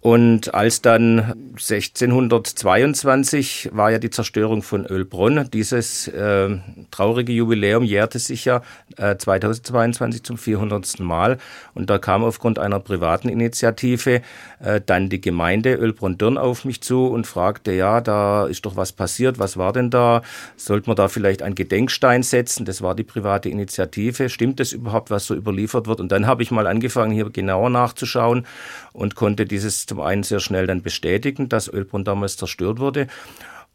Und 0.03 0.55
als 0.55 0.81
dann 0.81 1.35
1622 1.59 3.69
war 3.73 3.91
ja 3.91 3.99
die 3.99 4.09
Zerstörung 4.09 4.63
von 4.63 4.87
Ölbronn, 4.87 5.51
dieses 5.53 6.09
äh, 6.09 6.57
traurige 6.91 7.33
Jubiläum 7.33 7.85
jährte 7.85 8.19
sich 8.19 8.47
ja 8.47 8.63
äh, 8.97 9.17
2022 9.17 10.23
zum 10.23 10.39
400. 10.39 11.01
Mal. 11.01 11.37
Und 11.75 11.91
da 11.91 11.99
kam 11.99 12.25
aufgrund 12.25 12.59
einer 12.59 12.81
privaten 12.81 13.29
Initiative 13.29 14.23
äh, 14.61 14.81
dann 14.85 15.11
die 15.11 15.21
Gemeinde 15.21 15.75
Ölbronn-Dürn 15.75 16.39
auf 16.39 16.65
mich 16.65 16.81
zu 16.81 17.07
und 17.07 17.27
fragte, 17.27 17.73
ja, 17.73 18.01
da 18.01 18.47
ist 18.47 18.65
doch 18.65 18.77
was 18.77 18.93
passiert, 18.93 19.39
was 19.39 19.59
war 19.59 19.75
denn 19.75 19.91
da? 19.91 20.23
Sollte 20.57 20.89
man 20.89 20.97
da 20.97 21.09
vielleicht 21.09 21.43
einen 21.43 21.55
Gedenkstein 21.55 22.23
setzen? 22.23 22.65
Das 22.65 22.81
war 22.81 22.95
die 22.95 23.05
private 23.05 23.51
Initiative. 23.51 24.31
Stimmt 24.31 24.61
das 24.61 24.73
überhaupt, 24.73 25.11
was 25.11 25.27
so 25.27 25.35
überliefert 25.35 25.87
wird? 25.87 26.01
Und 26.01 26.11
dann 26.11 26.27
habe 26.27 26.43
ich 26.43 26.51
mal 26.51 26.67
angefangen, 26.67 27.13
hier 27.13 27.29
genauer 27.29 27.69
nachzuschauen 27.69 28.47
und 28.95 29.15
konnte 29.15 29.45
dieses 29.45 29.90
zum 29.91 30.01
einen 30.01 30.23
sehr 30.23 30.39
schnell 30.39 30.69
dann 30.69 30.83
bestätigen, 30.83 31.49
dass 31.49 31.67
Ölbrunn 31.67 32.05
damals 32.05 32.37
zerstört 32.37 32.79
wurde. 32.79 33.09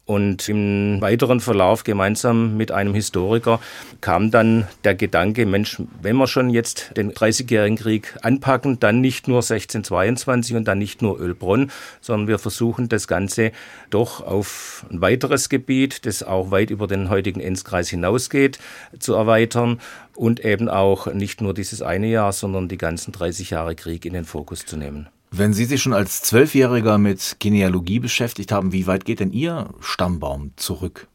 Und 0.06 0.48
im 0.48 1.00
weiteren 1.02 1.40
Verlauf 1.40 1.84
gemeinsam 1.84 2.56
mit 2.56 2.70
einem 2.70 2.94
Historiker 2.94 3.60
kam 4.00 4.30
dann 4.30 4.66
der 4.84 4.94
Gedanke, 4.94 5.44
Mensch, 5.44 5.82
wenn 6.00 6.16
wir 6.16 6.26
schon 6.26 6.48
jetzt 6.48 6.96
den 6.96 7.12
30-jährigen 7.12 7.76
Krieg 7.76 8.16
anpacken, 8.22 8.80
dann 8.80 9.02
nicht 9.02 9.28
nur 9.28 9.38
1622 9.38 10.56
und 10.56 10.64
dann 10.66 10.78
nicht 10.78 11.02
nur 11.02 11.20
Ölbronn, 11.20 11.70
sondern 12.00 12.28
wir 12.28 12.38
versuchen 12.38 12.88
das 12.88 13.08
Ganze 13.08 13.52
doch 13.90 14.24
auf 14.24 14.86
ein 14.90 15.02
weiteres 15.02 15.50
Gebiet, 15.50 16.06
das 16.06 16.22
auch 16.22 16.50
weit 16.50 16.70
über 16.70 16.86
den 16.86 17.10
heutigen 17.10 17.40
Enzkreis 17.40 17.90
hinausgeht, 17.90 18.58
zu 18.98 19.12
erweitern 19.12 19.80
und 20.14 20.42
eben 20.42 20.70
auch 20.70 21.12
nicht 21.12 21.42
nur 21.42 21.52
dieses 21.52 21.82
eine 21.82 22.06
Jahr, 22.06 22.32
sondern 22.32 22.68
die 22.68 22.78
ganzen 22.78 23.12
30 23.12 23.50
Jahre 23.50 23.74
Krieg 23.74 24.06
in 24.06 24.14
den 24.14 24.24
Fokus 24.24 24.64
zu 24.64 24.78
nehmen. 24.78 25.08
Wenn 25.38 25.52
Sie 25.52 25.66
sich 25.66 25.82
schon 25.82 25.92
als 25.92 26.22
Zwölfjähriger 26.22 26.96
mit 26.96 27.36
Genealogie 27.40 27.98
beschäftigt 27.98 28.52
haben, 28.52 28.72
wie 28.72 28.86
weit 28.86 29.04
geht 29.04 29.20
denn 29.20 29.32
Ihr 29.32 29.68
Stammbaum 29.80 30.52
zurück? 30.56 31.08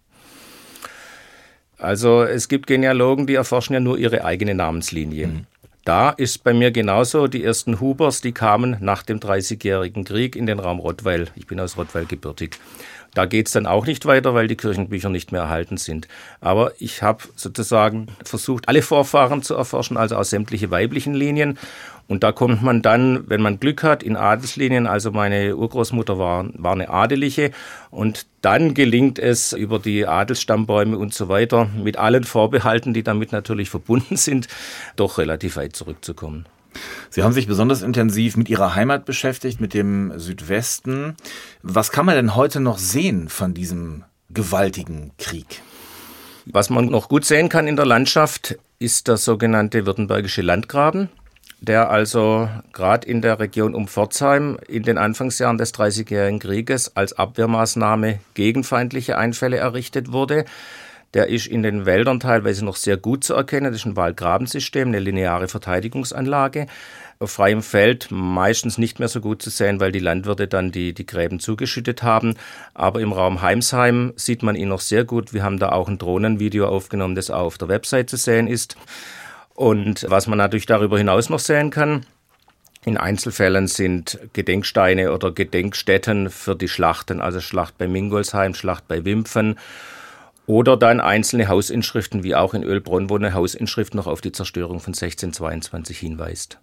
Also 1.80 2.22
es 2.22 2.48
gibt 2.48 2.68
Genealogen, 2.68 3.26
die 3.26 3.34
erforschen 3.34 3.74
ja 3.74 3.80
nur 3.80 3.98
ihre 3.98 4.24
eigene 4.24 4.54
Namenslinie. 4.54 5.26
Mhm. 5.28 5.46
Da 5.86 6.12
ist 6.12 6.44
bei 6.44 6.54
mir 6.54 6.70
genauso, 6.70 7.26
die 7.26 7.44
ersten 7.44 7.80
Hubers, 7.80 8.22
die 8.22 8.34
kamen 8.34 8.78
nach 8.80 9.02
dem 9.02 9.20
Dreißigjährigen 9.20 10.04
Krieg 10.04 10.36
in 10.36 10.46
den 10.46 10.60
Raum 10.60 10.78
Rottweil. 10.78 11.30
Ich 11.36 11.48
bin 11.48 11.60
aus 11.60 11.76
Rottweil 11.76 12.06
gebürtig. 12.06 12.60
Da 13.14 13.26
geht 13.26 13.48
es 13.48 13.54
dann 13.54 13.66
auch 13.66 13.86
nicht 13.86 14.06
weiter, 14.06 14.34
weil 14.34 14.48
die 14.48 14.56
Kirchenbücher 14.56 15.10
nicht 15.10 15.32
mehr 15.32 15.42
erhalten 15.42 15.78
sind. 15.78 16.08
Aber 16.40 16.72
ich 16.80 17.02
habe 17.04 17.24
sozusagen 17.36 18.08
versucht, 18.24 18.70
alle 18.70 18.82
Vorfahren 18.82 19.42
zu 19.42 19.56
erforschen, 19.56 19.98
also 19.98 20.16
auch 20.16 20.24
sämtliche 20.24 20.72
weiblichen 20.72 21.14
Linien. 21.14 21.58
Und 22.08 22.24
da 22.24 22.32
kommt 22.32 22.62
man 22.62 22.82
dann, 22.82 23.30
wenn 23.30 23.42
man 23.42 23.60
Glück 23.60 23.84
hat, 23.84 24.02
in 24.04 24.16
Adelslinien. 24.16 24.88
Also 24.88 25.12
meine 25.12 25.56
Urgroßmutter 25.56 26.18
war, 26.18 26.46
war 26.54 26.74
eine 26.74 26.90
Adeliche. 26.90 27.52
Und 27.90 28.28
dann 28.42 28.74
gelingt 28.74 29.20
es 29.20 29.54
über 29.54 29.80
die 29.80 30.08
Adelsstammbäume 30.08 30.98
und 30.98 31.14
so 31.14 31.28
weiter, 31.28 31.70
mit 31.76 31.98
allen 31.98 32.24
Vorbehalten, 32.24 32.94
die 32.94 33.04
damit 33.04 33.32
natürlich 33.32 33.70
verbunden 33.70 34.16
sind, 34.16 34.48
doch 34.96 35.18
relativ 35.18 35.58
weit 35.58 35.76
zurückzukommen. 35.76 36.46
Sie 37.10 37.24
haben 37.24 37.34
sich 37.34 37.48
besonders 37.48 37.82
intensiv 37.82 38.38
mit 38.38 38.50
Ihrer 38.50 38.76
Heimat 38.76 39.06
beschäftigt, 39.06 39.60
mit 39.60 39.74
dem 39.74 40.18
Südwesten. 40.18 41.16
Was 41.62 41.92
kann 41.92 42.06
man 42.06 42.16
denn 42.16 42.36
heute 42.36 42.60
noch 42.60 42.78
sehen 42.78 43.30
von 43.30 43.54
diesem 43.54 44.04
gewaltigen 44.30 45.12
Krieg? 45.18 45.62
Was 46.46 46.70
man 46.70 46.86
noch 46.86 47.10
gut 47.10 47.26
sehen 47.26 47.50
kann 47.50 47.68
in 47.68 47.76
der 47.76 47.86
Landschaft, 47.86 48.58
ist 48.80 49.08
der 49.08 49.18
sogenannte 49.18 49.86
Württembergische 49.86 50.42
Landgraben 50.42 51.10
der 51.62 51.92
also 51.92 52.50
gerade 52.74 53.08
in 53.08 53.22
der 53.22 53.40
Region 53.40 53.76
um 53.76 53.88
Pforzheim 53.88 54.58
in 54.68 54.82
den 54.82 54.98
Anfangsjahren 54.98 55.60
des 55.60 55.72
Dreißigjährigen 55.72 56.40
Krieges 56.40 56.98
als 56.98 57.14
Abwehrmaßnahme 57.14 58.20
gegen 58.34 58.64
feindliche 58.64 59.18
Einfälle 59.18 59.58
errichtet 59.58 60.12
wurde. 60.12 60.46
Der 61.14 61.28
ist 61.28 61.48
in 61.48 61.62
den 61.62 61.86
Wäldern 61.86 62.20
teilweise 62.20 62.64
noch 62.64 62.78
sehr 62.78 62.96
gut 62.96 63.24
zu 63.24 63.34
erkennen. 63.34 63.72
Das 63.72 63.82
ist 63.82 63.86
ein 63.86 63.98
Waldgrabensystem, 63.98 64.88
eine 64.88 65.00
lineare 65.00 65.48
Verteidigungsanlage. 65.48 66.68
Auf 67.20 67.32
freiem 67.32 67.62
Feld 67.62 68.08
meistens 68.10 68.78
nicht 68.78 69.00
mehr 69.00 69.10
so 69.10 69.20
gut 69.20 69.42
zu 69.42 69.50
sehen, 69.50 69.80
weil 69.80 69.92
die 69.92 70.00
Landwirte 70.00 70.48
dann 70.48 70.72
die, 70.72 70.94
die 70.94 71.06
Gräben 71.06 71.40
zugeschüttet 71.40 72.02
haben. 72.02 72.36
Aber 72.74 73.02
im 73.02 73.12
Raum 73.12 73.42
Heimsheim 73.42 74.14
sieht 74.16 74.42
man 74.42 74.56
ihn 74.56 74.70
noch 74.70 74.80
sehr 74.80 75.04
gut. 75.04 75.34
Wir 75.34 75.44
haben 75.44 75.60
da 75.60 75.74
auch 75.74 75.90
ein 75.90 75.98
Drohnenvideo 75.98 76.66
aufgenommen, 76.66 77.16
das 77.16 77.30
auch 77.30 77.46
auf 77.46 77.58
der 77.58 77.68
Website 77.68 78.10
zu 78.10 78.18
sehen 78.18 78.48
ist. 78.48 78.78
Und 79.54 80.06
was 80.10 80.28
man 80.28 80.38
natürlich 80.38 80.66
darüber 80.66 80.98
hinaus 80.98 81.30
noch 81.30 81.40
sehen 81.40 81.72
kann, 81.72 82.06
in 82.84 82.98
Einzelfällen 82.98 83.68
sind 83.68 84.18
Gedenksteine 84.34 85.14
oder 85.14 85.32
Gedenkstätten 85.32 86.32
für 86.32 86.56
die 86.56 86.68
Schlachten, 86.68 87.22
also 87.22 87.40
Schlacht 87.40 87.78
bei 87.78 87.88
Mingolsheim, 87.88 88.56
Schlacht 88.56 88.88
bei 88.88 89.06
Wimpfen 89.06 89.58
oder 90.48 90.78
dann 90.78 91.00
einzelne 91.00 91.48
Hausinschriften, 91.48 92.24
wie 92.24 92.36
auch 92.36 92.54
in 92.54 92.64
Ölbronn, 92.64 93.10
wo 93.10 93.16
eine 93.16 93.34
Hausinschrift 93.34 93.96
noch 93.96 94.08
auf 94.08 94.22
die 94.22 94.32
Zerstörung 94.32 94.80
von 94.80 94.94
1622 94.94 95.98
hinweist. 96.00 96.60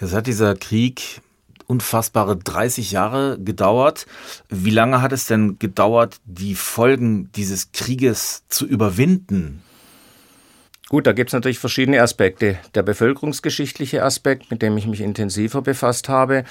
Jetzt 0.00 0.14
hat 0.14 0.26
dieser 0.26 0.54
Krieg 0.54 1.20
unfassbare 1.66 2.36
30 2.36 2.92
Jahre 2.92 3.38
gedauert. 3.40 4.06
Wie 4.48 4.70
lange 4.70 5.02
hat 5.02 5.12
es 5.12 5.26
denn 5.26 5.58
gedauert, 5.58 6.18
die 6.24 6.54
Folgen 6.54 7.30
dieses 7.32 7.72
Krieges 7.72 8.44
zu 8.48 8.66
überwinden? 8.66 9.62
Gut, 10.88 11.08
da 11.08 11.12
gibt 11.12 11.30
es 11.30 11.34
natürlich 11.34 11.58
verschiedene 11.58 12.00
Aspekte. 12.00 12.58
Der 12.76 12.84
bevölkerungsgeschichtliche 12.84 14.04
Aspekt, 14.04 14.52
mit 14.52 14.62
dem 14.62 14.76
ich 14.76 14.86
mich 14.86 15.00
intensiver 15.00 15.60
befasst 15.60 16.08
habe, 16.08 16.44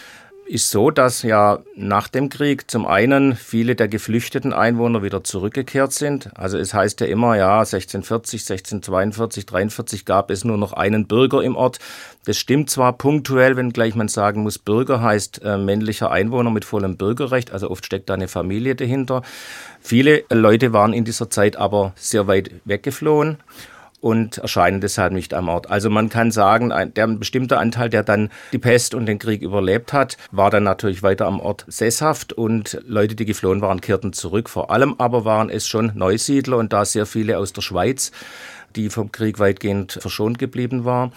ist 0.46 0.70
so, 0.70 0.92
dass 0.92 1.24
ja 1.24 1.60
nach 1.76 2.08
dem 2.08 2.30
Krieg 2.30 2.70
zum 2.70 2.86
einen 2.86 3.36
viele 3.36 3.76
der 3.76 3.88
geflüchteten 3.88 4.54
Einwohner 4.54 5.02
wieder 5.02 5.24
zurückgekehrt 5.24 5.92
sind. 5.92 6.30
Also 6.38 6.58
es 6.58 6.74
heißt 6.74 7.02
ja 7.02 7.08
immer, 7.08 7.36
ja, 7.36 7.60
1640, 7.60 8.42
1642, 8.42 9.46
43 9.46 10.06
gab 10.06 10.30
es 10.30 10.44
nur 10.44 10.58
noch 10.58 10.74
einen 10.74 11.08
Bürger 11.08 11.42
im 11.42 11.56
Ort. 11.56 11.80
Das 12.26 12.38
stimmt 12.38 12.70
zwar 12.70 12.94
punktuell, 12.94 13.58
wenngleich 13.58 13.96
man 13.96 14.08
sagen 14.08 14.44
muss, 14.44 14.60
Bürger 14.60 15.02
heißt 15.02 15.42
äh, 15.44 15.58
männlicher 15.58 16.12
Einwohner 16.12 16.52
mit 16.52 16.66
vollem 16.66 16.98
Bürgerrecht, 16.98 17.52
also 17.52 17.70
oft 17.70 17.86
steckt 17.86 18.10
da 18.10 18.14
eine 18.14 18.28
Familie 18.28 18.76
dahinter. 18.76 19.24
Viele 19.82 20.24
Leute 20.32 20.74
waren 20.74 20.94
in 20.94 21.06
dieser 21.06 21.30
Zeit 21.30 21.56
aber 21.56 21.94
sehr 21.96 22.28
weit 22.28 22.52
weggeflohen 22.66 23.38
und 24.06 24.38
erscheinen 24.38 24.82
deshalb 24.82 25.14
nicht 25.14 25.34
am 25.34 25.50
Ort. 25.50 25.72
Also 25.72 25.90
man 25.90 26.10
kann 26.10 26.30
sagen, 26.30 26.72
ein, 26.72 26.94
der 26.94 27.08
ein 27.08 27.18
bestimmter 27.18 27.60
Anteil, 27.60 27.90
der 27.90 28.04
dann 28.04 28.30
die 28.52 28.60
Pest 28.60 28.94
und 28.94 29.08
den 29.08 29.18
Krieg 29.18 29.42
überlebt 29.42 29.94
hat, 29.94 30.18
war 30.30 30.52
dann 30.52 30.62
natürlich 30.62 31.02
weiter 31.02 31.26
am 31.26 31.40
Ort 31.40 31.66
sesshaft 31.68 32.32
und 32.32 32.80
Leute, 32.86 33.16
die 33.16 33.26
geflohen 33.26 33.62
waren, 33.62 33.82
kehrten 33.82 34.14
zurück. 34.14 34.48
Vor 34.48 34.70
allem 34.70 34.94
aber 35.00 35.26
waren 35.26 35.50
es 35.50 35.68
schon 35.68 35.92
Neusiedler 35.96 36.58
und 36.58 36.72
da 36.72 36.86
sehr 36.86 37.08
viele 37.08 37.40
aus 37.40 37.52
der 37.52 37.64
Schweiz, 37.64 38.12
die 38.76 38.92
vom 38.92 39.12
Krieg 39.12 39.40
weitgehend 39.40 39.94
verschont 39.94 40.38
geblieben 40.38 40.86
waren 40.86 41.12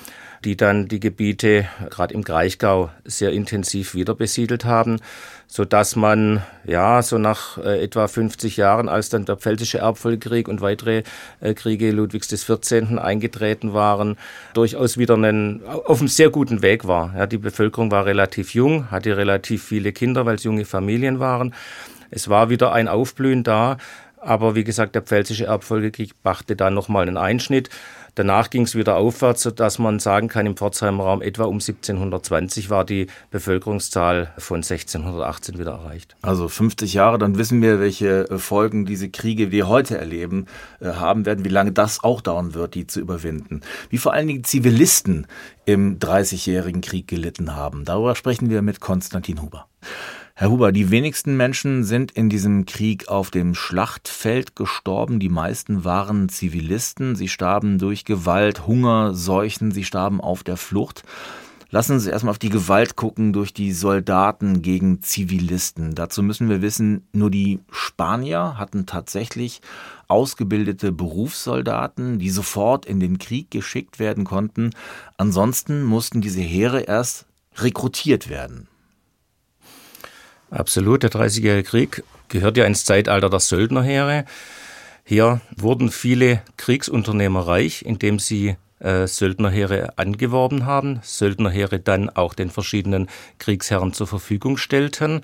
die 0.44 0.56
dann 0.56 0.88
die 0.88 1.00
Gebiete 1.00 1.68
gerade 1.90 2.14
im 2.14 2.24
Kraichgau 2.24 2.90
sehr 3.04 3.32
intensiv 3.32 3.94
wieder 3.94 4.14
besiedelt 4.14 4.64
haben, 4.64 5.00
so 5.46 5.64
dass 5.64 5.96
man 5.96 6.42
ja 6.64 7.02
so 7.02 7.18
nach 7.18 7.58
äh, 7.58 7.82
etwa 7.82 8.06
50 8.06 8.56
Jahren, 8.56 8.88
als 8.88 9.08
dann 9.08 9.24
der 9.24 9.36
Pfälzische 9.36 9.78
Erbfolgekrieg 9.78 10.48
und 10.48 10.60
weitere 10.60 11.02
äh, 11.40 11.54
Kriege 11.54 11.90
Ludwigs 11.90 12.28
XIV. 12.28 12.98
eingetreten 12.98 13.72
waren, 13.72 14.16
durchaus 14.54 14.98
wieder 14.98 15.14
einen, 15.14 15.62
auf 15.64 16.00
einem 16.00 16.08
sehr 16.08 16.30
guten 16.30 16.62
Weg 16.62 16.86
war. 16.86 17.14
Ja, 17.16 17.26
die 17.26 17.38
Bevölkerung 17.38 17.90
war 17.90 18.06
relativ 18.06 18.54
jung, 18.54 18.90
hatte 18.90 19.16
relativ 19.16 19.64
viele 19.64 19.92
Kinder, 19.92 20.26
weil 20.26 20.36
es 20.36 20.44
junge 20.44 20.64
Familien 20.64 21.18
waren. 21.18 21.54
Es 22.10 22.28
war 22.28 22.50
wieder 22.50 22.72
ein 22.72 22.88
Aufblühen 22.88 23.42
da. 23.42 23.76
Aber 24.20 24.54
wie 24.54 24.64
gesagt, 24.64 24.94
der 24.94 25.02
Pfälzische 25.02 25.46
Erbfolgekrieg 25.46 26.22
brachte 26.22 26.56
dann 26.56 26.74
nochmal 26.74 27.06
einen 27.06 27.16
Einschnitt. 27.16 27.70
Danach 28.18 28.50
ging 28.50 28.62
es 28.62 28.74
wieder 28.74 28.96
aufwärts, 28.96 29.44
sodass 29.44 29.78
man 29.78 30.00
sagen 30.00 30.26
kann, 30.26 30.44
im 30.44 30.56
Pforzheimer 30.56 31.04
Raum 31.04 31.22
etwa 31.22 31.44
um 31.44 31.60
1720 31.60 32.68
war 32.68 32.84
die 32.84 33.06
Bevölkerungszahl 33.30 34.32
von 34.38 34.56
1618 34.56 35.56
wieder 35.56 35.70
erreicht. 35.70 36.16
Also 36.20 36.48
50 36.48 36.94
Jahre, 36.94 37.18
dann 37.18 37.38
wissen 37.38 37.62
wir, 37.62 37.78
welche 37.78 38.28
äh, 38.28 38.38
Folgen 38.38 38.86
diese 38.86 39.08
Kriege, 39.08 39.52
wir 39.52 39.68
heute 39.68 39.98
erleben, 39.98 40.46
äh, 40.80 40.86
haben 40.86 41.26
werden, 41.26 41.44
wie 41.44 41.48
lange 41.48 41.70
das 41.70 42.02
auch 42.02 42.20
dauern 42.20 42.54
wird, 42.54 42.74
die 42.74 42.88
zu 42.88 42.98
überwinden. 42.98 43.60
Wie 43.88 43.98
vor 43.98 44.14
allen 44.14 44.26
Dingen 44.26 44.42
Zivilisten 44.42 45.28
im 45.64 46.00
Dreißigjährigen 46.00 46.80
Krieg 46.80 47.06
gelitten 47.06 47.54
haben. 47.54 47.84
Darüber 47.84 48.16
sprechen 48.16 48.50
wir 48.50 48.62
mit 48.62 48.80
Konstantin 48.80 49.40
Huber. 49.42 49.68
Herr 50.40 50.52
Huber, 50.52 50.70
die 50.70 50.92
wenigsten 50.92 51.36
Menschen 51.36 51.82
sind 51.82 52.12
in 52.12 52.28
diesem 52.28 52.64
Krieg 52.64 53.08
auf 53.08 53.32
dem 53.32 53.56
Schlachtfeld 53.56 54.54
gestorben. 54.54 55.18
Die 55.18 55.28
meisten 55.28 55.82
waren 55.84 56.28
Zivilisten. 56.28 57.16
Sie 57.16 57.26
starben 57.26 57.78
durch 57.78 58.04
Gewalt, 58.04 58.64
Hunger, 58.64 59.14
Seuchen. 59.14 59.72
Sie 59.72 59.82
starben 59.82 60.20
auf 60.20 60.44
der 60.44 60.56
Flucht. 60.56 61.02
Lassen 61.70 61.98
Sie 61.98 62.06
uns 62.06 62.12
erstmal 62.12 62.30
auf 62.30 62.38
die 62.38 62.50
Gewalt 62.50 62.94
gucken 62.94 63.32
durch 63.32 63.52
die 63.52 63.72
Soldaten 63.72 64.62
gegen 64.62 65.02
Zivilisten. 65.02 65.96
Dazu 65.96 66.22
müssen 66.22 66.48
wir 66.48 66.62
wissen, 66.62 67.08
nur 67.12 67.32
die 67.32 67.58
Spanier 67.72 68.58
hatten 68.58 68.86
tatsächlich 68.86 69.60
ausgebildete 70.06 70.92
Berufssoldaten, 70.92 72.20
die 72.20 72.30
sofort 72.30 72.86
in 72.86 73.00
den 73.00 73.18
Krieg 73.18 73.50
geschickt 73.50 73.98
werden 73.98 74.22
konnten. 74.22 74.70
Ansonsten 75.16 75.82
mussten 75.82 76.20
diese 76.20 76.42
Heere 76.42 76.82
erst 76.82 77.26
rekrutiert 77.56 78.28
werden. 78.28 78.68
Absolut, 80.50 81.02
der 81.02 81.10
Dreißigjährige 81.10 81.68
Krieg 81.68 82.04
gehört 82.28 82.56
ja 82.56 82.64
ins 82.64 82.84
Zeitalter 82.84 83.28
der 83.28 83.40
Söldnerheere. 83.40 84.24
Hier 85.04 85.40
wurden 85.56 85.90
viele 85.90 86.42
Kriegsunternehmer 86.56 87.46
reich, 87.46 87.84
indem 87.84 88.18
sie 88.18 88.56
äh, 88.80 89.06
Söldnerheere 89.06 89.94
angeworben 89.96 90.66
haben, 90.66 91.00
Söldnerheere 91.02 91.80
dann 91.80 92.10
auch 92.10 92.34
den 92.34 92.50
verschiedenen 92.50 93.08
Kriegsherren 93.38 93.92
zur 93.92 94.06
Verfügung 94.06 94.56
stellten. 94.56 95.22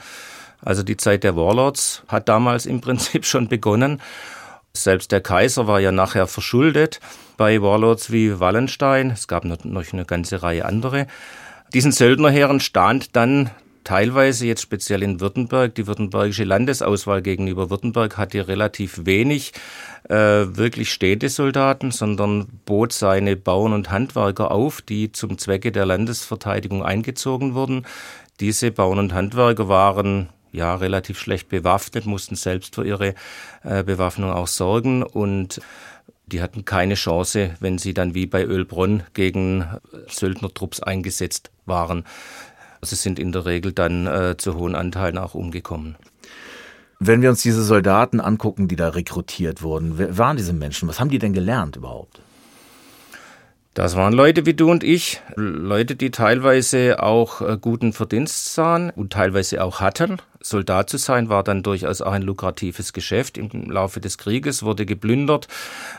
Also 0.60 0.82
die 0.82 0.96
Zeit 0.96 1.24
der 1.24 1.36
Warlords 1.36 2.02
hat 2.08 2.28
damals 2.28 2.66
im 2.66 2.80
Prinzip 2.82 3.24
schon 3.24 3.48
begonnen. 3.48 4.00
Selbst 4.72 5.12
der 5.12 5.20
Kaiser 5.20 5.66
war 5.66 5.80
ja 5.80 5.92
nachher 5.92 6.26
verschuldet 6.26 7.00
bei 7.36 7.62
Warlords 7.62 8.10
wie 8.10 8.40
Wallenstein. 8.40 9.10
Es 9.10 9.28
gab 9.28 9.44
noch 9.44 9.92
eine 9.92 10.04
ganze 10.04 10.42
Reihe 10.42 10.64
andere. 10.64 11.06
Diesen 11.72 11.92
Söldnerheeren 11.92 12.60
stand 12.60 13.14
dann 13.16 13.50
teilweise 13.84 14.46
jetzt 14.46 14.62
speziell 14.62 15.02
in 15.02 15.20
Württemberg. 15.20 15.74
Die 15.74 15.86
württembergische 15.86 16.44
Landesauswahl 16.44 17.22
gegenüber 17.22 17.70
Württemberg 17.70 18.16
hatte 18.16 18.48
relativ 18.48 19.04
wenig 19.04 19.52
äh, 20.08 20.14
wirklich 20.14 20.92
Städtesoldaten, 20.92 21.90
sondern 21.90 22.46
bot 22.64 22.92
seine 22.92 23.36
Bauern 23.36 23.72
und 23.72 23.90
Handwerker 23.90 24.50
auf, 24.50 24.82
die 24.82 25.12
zum 25.12 25.38
Zwecke 25.38 25.70
der 25.70 25.86
Landesverteidigung 25.86 26.82
eingezogen 26.82 27.54
wurden. 27.54 27.86
Diese 28.40 28.72
Bauern 28.72 28.98
und 28.98 29.14
Handwerker 29.14 29.68
waren 29.68 30.28
ja 30.50 30.74
relativ 30.74 31.18
schlecht 31.18 31.48
bewaffnet, 31.48 32.06
mussten 32.06 32.36
selbst 32.36 32.74
für 32.74 32.84
ihre 32.84 33.14
äh, 33.62 33.82
Bewaffnung 33.82 34.30
auch 34.30 34.46
sorgen 34.46 35.02
und 35.02 35.60
die 36.26 36.40
hatten 36.40 36.64
keine 36.64 36.94
Chance, 36.94 37.54
wenn 37.60 37.78
sie 37.78 37.92
dann 37.92 38.14
wie 38.14 38.26
bei 38.26 38.44
Ölbronn 38.44 39.02
gegen 39.12 39.66
Söldnertrupps 40.08 40.82
eingesetzt 40.82 41.50
waren. 41.66 42.04
Sie 42.84 42.96
sind 42.96 43.18
in 43.18 43.32
der 43.32 43.46
Regel 43.46 43.72
dann 43.72 44.06
äh, 44.06 44.36
zu 44.36 44.54
hohen 44.54 44.74
Anteilen 44.74 45.18
auch 45.18 45.34
umgekommen. 45.34 45.96
Wenn 47.00 47.22
wir 47.22 47.30
uns 47.30 47.42
diese 47.42 47.62
Soldaten 47.62 48.20
angucken, 48.20 48.68
die 48.68 48.76
da 48.76 48.88
rekrutiert 48.88 49.62
wurden, 49.62 49.98
wer 49.98 50.16
waren 50.16 50.36
diese 50.36 50.52
Menschen? 50.52 50.88
Was 50.88 51.00
haben 51.00 51.10
die 51.10 51.18
denn 51.18 51.32
gelernt 51.32 51.76
überhaupt? 51.76 52.20
Das 53.74 53.96
waren 53.96 54.12
Leute 54.12 54.46
wie 54.46 54.54
du 54.54 54.70
und 54.70 54.84
ich, 54.84 55.20
Leute, 55.34 55.96
die 55.96 56.12
teilweise 56.12 57.02
auch 57.02 57.40
äh, 57.40 57.58
guten 57.60 57.92
Verdienst 57.92 58.54
sahen 58.54 58.90
und 58.90 59.12
teilweise 59.12 59.64
auch 59.64 59.80
hatten. 59.80 60.18
Soldat 60.44 60.90
zu 60.90 60.98
sein 60.98 61.30
war 61.30 61.42
dann 61.42 61.62
durchaus 61.62 62.02
auch 62.02 62.12
ein 62.12 62.22
lukratives 62.22 62.92
Geschäft. 62.92 63.38
Im 63.38 63.48
Laufe 63.70 64.00
des 64.00 64.18
Krieges 64.18 64.62
wurde 64.62 64.84
geplündert. 64.84 65.48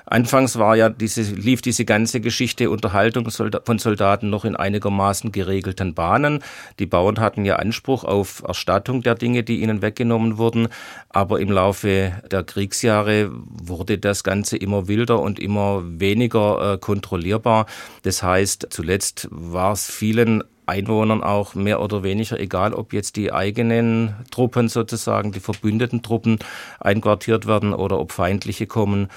Anfangs 0.05 0.59
war 0.59 0.75
ja 0.75 0.89
diese, 0.89 1.23
lief 1.23 1.63
diese 1.63 1.83
ganze 1.83 2.21
Geschichte 2.21 2.69
Unterhaltung 2.69 3.27
von 3.29 3.79
Soldaten 3.79 4.29
noch 4.29 4.45
in 4.45 4.55
einigermaßen 4.55 5.31
geregelten 5.31 5.95
Bahnen. 5.95 6.43
Die 6.77 6.85
Bauern 6.85 7.19
hatten 7.19 7.43
ja 7.43 7.55
Anspruch 7.55 8.03
auf 8.03 8.43
Erstattung 8.47 9.01
der 9.01 9.15
Dinge, 9.15 9.43
die 9.43 9.61
ihnen 9.61 9.81
weggenommen 9.81 10.37
wurden. 10.37 10.67
Aber 11.09 11.39
im 11.39 11.51
Laufe 11.51 12.13
der 12.29 12.43
Kriegsjahre 12.43 13.31
wurde 13.31 13.97
das 13.97 14.23
Ganze 14.23 14.57
immer 14.57 14.87
wilder 14.87 15.21
und 15.21 15.39
immer 15.39 15.81
weniger 15.83 16.73
äh, 16.73 16.77
kontrollierbar. 16.77 17.65
Das 18.03 18.21
heißt, 18.21 18.67
zuletzt 18.69 19.27
war 19.31 19.71
es 19.71 19.89
vielen 19.89 20.43
Einwohnern 20.65 21.23
auch 21.23 21.55
mehr 21.55 21.81
oder 21.81 22.03
weniger 22.03 22.39
egal, 22.39 22.73
ob 22.73 22.93
jetzt 22.93 23.15
die 23.15 23.31
eigenen 23.31 24.15
Truppen 24.31 24.67
sozusagen, 24.67 25.31
die 25.31 25.39
verbündeten 25.39 26.01
Truppen 26.01 26.39
einquartiert 26.79 27.47
werden 27.47 27.73
oder 27.73 27.99
ob 27.99 28.11
feindliche 28.11 28.67
kommen. 28.67 29.09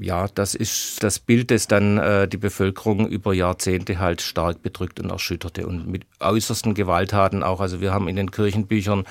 Ja, 0.00 0.26
das 0.34 0.54
ist 0.54 1.02
das 1.02 1.18
Bild, 1.18 1.50
das 1.50 1.68
dann 1.68 1.98
äh, 1.98 2.26
die 2.26 2.38
Bevölkerung 2.38 3.06
über 3.06 3.34
Jahrzehnte 3.34 3.98
halt 3.98 4.20
stark 4.20 4.62
bedrückt 4.62 4.98
und 4.98 5.10
erschütterte 5.10 5.66
und 5.66 5.86
mit 5.86 6.06
äußersten 6.18 6.74
Gewalttaten 6.74 7.42
auch. 7.42 7.60
Also 7.60 7.80
wir 7.80 7.92
haben 7.92 8.08
in 8.08 8.16
den 8.16 8.30
Kirchenbüchern 8.30 9.04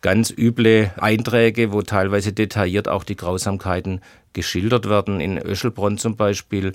ganz 0.00 0.30
üble 0.30 0.92
Einträge, 0.96 1.72
wo 1.72 1.82
teilweise 1.82 2.32
detailliert 2.32 2.88
auch 2.88 3.04
die 3.04 3.16
Grausamkeiten 3.16 4.00
geschildert 4.32 4.88
werden. 4.88 5.20
In 5.20 5.38
Öschelbronn 5.38 5.98
zum 5.98 6.16
Beispiel 6.16 6.72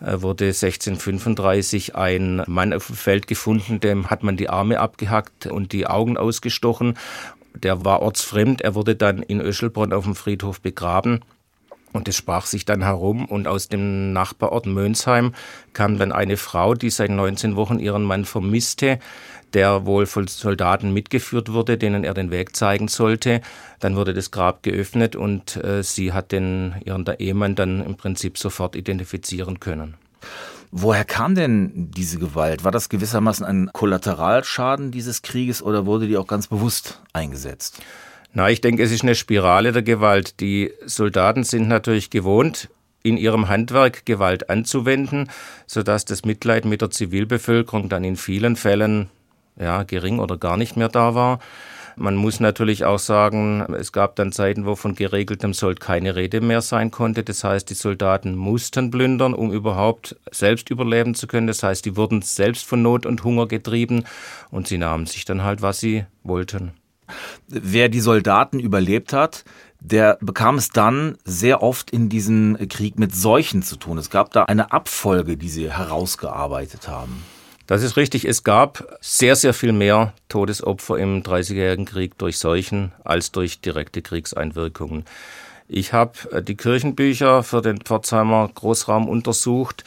äh, 0.00 0.20
wurde 0.20 0.46
1635 0.46 1.94
ein 1.94 2.42
Mann 2.46 2.72
auf 2.72 2.88
dem 2.88 2.96
Feld 2.96 3.26
gefunden, 3.26 3.80
dem 3.80 4.10
hat 4.10 4.22
man 4.22 4.36
die 4.36 4.48
Arme 4.48 4.80
abgehackt 4.80 5.46
und 5.46 5.72
die 5.72 5.86
Augen 5.86 6.16
ausgestochen. 6.16 6.98
Der 7.54 7.84
war 7.84 8.02
ortsfremd, 8.02 8.62
er 8.62 8.74
wurde 8.74 8.96
dann 8.96 9.22
in 9.22 9.40
Öschelbronn 9.40 9.92
auf 9.92 10.04
dem 10.04 10.16
Friedhof 10.16 10.60
begraben. 10.60 11.20
Und 11.94 12.08
es 12.08 12.16
sprach 12.16 12.46
sich 12.46 12.64
dann 12.64 12.82
herum 12.82 13.24
und 13.26 13.46
aus 13.46 13.68
dem 13.68 14.12
Nachbarort 14.12 14.66
Mönsheim 14.66 15.32
kam 15.74 15.96
dann 15.96 16.10
eine 16.10 16.36
Frau, 16.36 16.74
die 16.74 16.90
seit 16.90 17.10
19 17.10 17.54
Wochen 17.54 17.78
ihren 17.78 18.02
Mann 18.02 18.24
vermisste, 18.24 18.98
der 19.54 19.86
wohl 19.86 20.06
von 20.06 20.26
Soldaten 20.26 20.92
mitgeführt 20.92 21.52
wurde, 21.52 21.78
denen 21.78 22.04
er 22.04 22.14
den 22.14 22.30
Weg 22.30 22.54
zeigen 22.56 22.88
sollte. 22.88 23.40
Dann 23.80 23.96
wurde 23.96 24.12
das 24.12 24.30
Grab 24.30 24.62
geöffnet 24.62 25.16
und 25.16 25.56
äh, 25.56 25.82
sie 25.82 26.12
hat 26.12 26.32
den, 26.32 26.74
ihren 26.84 27.06
Ehemann 27.18 27.54
dann 27.54 27.84
im 27.84 27.96
Prinzip 27.96 28.38
sofort 28.38 28.76
identifizieren 28.76 29.60
können. 29.60 29.94
Woher 30.70 31.04
kam 31.04 31.36
denn 31.36 31.92
diese 31.92 32.18
Gewalt? 32.18 32.64
War 32.64 32.72
das 32.72 32.88
gewissermaßen 32.88 33.46
ein 33.46 33.70
Kollateralschaden 33.72 34.90
dieses 34.90 35.22
Krieges 35.22 35.62
oder 35.62 35.86
wurde 35.86 36.08
die 36.08 36.16
auch 36.16 36.26
ganz 36.26 36.48
bewusst 36.48 37.00
eingesetzt? 37.12 37.80
Na, 38.32 38.50
ich 38.50 38.60
denke, 38.60 38.82
es 38.82 38.90
ist 38.90 39.04
eine 39.04 39.14
Spirale 39.14 39.70
der 39.70 39.82
Gewalt. 39.82 40.40
Die 40.40 40.72
Soldaten 40.84 41.44
sind 41.44 41.68
natürlich 41.68 42.10
gewohnt, 42.10 42.68
in 43.04 43.16
ihrem 43.16 43.48
Handwerk 43.48 44.04
Gewalt 44.06 44.50
anzuwenden, 44.50 45.30
sodass 45.68 46.04
das 46.06 46.24
Mitleid 46.24 46.64
mit 46.64 46.80
der 46.80 46.90
Zivilbevölkerung 46.90 47.88
dann 47.88 48.02
in 48.02 48.16
vielen 48.16 48.56
Fällen 48.56 49.10
ja, 49.58 49.82
gering 49.82 50.18
oder 50.18 50.36
gar 50.36 50.56
nicht 50.56 50.76
mehr 50.76 50.88
da 50.88 51.14
war. 51.14 51.38
Man 51.96 52.16
muss 52.16 52.40
natürlich 52.40 52.84
auch 52.84 52.98
sagen, 52.98 53.60
es 53.74 53.92
gab 53.92 54.16
dann 54.16 54.32
Zeiten, 54.32 54.66
wo 54.66 54.74
von 54.74 54.96
geregeltem 54.96 55.54
Sold 55.54 55.78
keine 55.78 56.16
Rede 56.16 56.40
mehr 56.40 56.60
sein 56.60 56.90
konnte. 56.90 57.22
Das 57.22 57.44
heißt, 57.44 57.70
die 57.70 57.74
Soldaten 57.74 58.34
mussten 58.34 58.90
plündern, 58.90 59.32
um 59.32 59.52
überhaupt 59.52 60.16
selbst 60.32 60.70
überleben 60.70 61.14
zu 61.14 61.28
können. 61.28 61.46
Das 61.46 61.62
heißt, 61.62 61.84
die 61.84 61.96
wurden 61.96 62.22
selbst 62.22 62.66
von 62.66 62.82
Not 62.82 63.06
und 63.06 63.22
Hunger 63.22 63.46
getrieben 63.46 64.04
und 64.50 64.66
sie 64.66 64.78
nahmen 64.78 65.06
sich 65.06 65.24
dann 65.24 65.44
halt, 65.44 65.62
was 65.62 65.78
sie 65.78 66.04
wollten. 66.24 66.72
Wer 67.46 67.88
die 67.88 68.00
Soldaten 68.00 68.58
überlebt 68.58 69.12
hat, 69.12 69.44
der 69.78 70.18
bekam 70.20 70.56
es 70.56 70.70
dann 70.70 71.18
sehr 71.24 71.62
oft 71.62 71.90
in 71.90 72.08
diesem 72.08 72.56
Krieg 72.68 72.98
mit 72.98 73.14
Seuchen 73.14 73.62
zu 73.62 73.76
tun. 73.76 73.98
Es 73.98 74.10
gab 74.10 74.32
da 74.32 74.44
eine 74.44 74.72
Abfolge, 74.72 75.36
die 75.36 75.50
sie 75.50 75.70
herausgearbeitet 75.70 76.88
haben. 76.88 77.22
Das 77.66 77.82
ist 77.82 77.96
richtig. 77.96 78.26
Es 78.26 78.44
gab 78.44 78.98
sehr, 79.00 79.36
sehr 79.36 79.54
viel 79.54 79.72
mehr 79.72 80.12
Todesopfer 80.28 80.98
im 80.98 81.22
Dreißigjährigen 81.22 81.86
Krieg 81.86 82.18
durch 82.18 82.38
Seuchen 82.38 82.92
als 83.04 83.32
durch 83.32 83.60
direkte 83.60 84.02
Kriegseinwirkungen. 84.02 85.04
Ich 85.66 85.92
habe 85.92 86.12
äh, 86.30 86.42
die 86.42 86.56
Kirchenbücher 86.56 87.42
für 87.42 87.62
den 87.62 87.80
Pforzheimer 87.80 88.50
Großraum 88.54 89.08
untersucht 89.08 89.84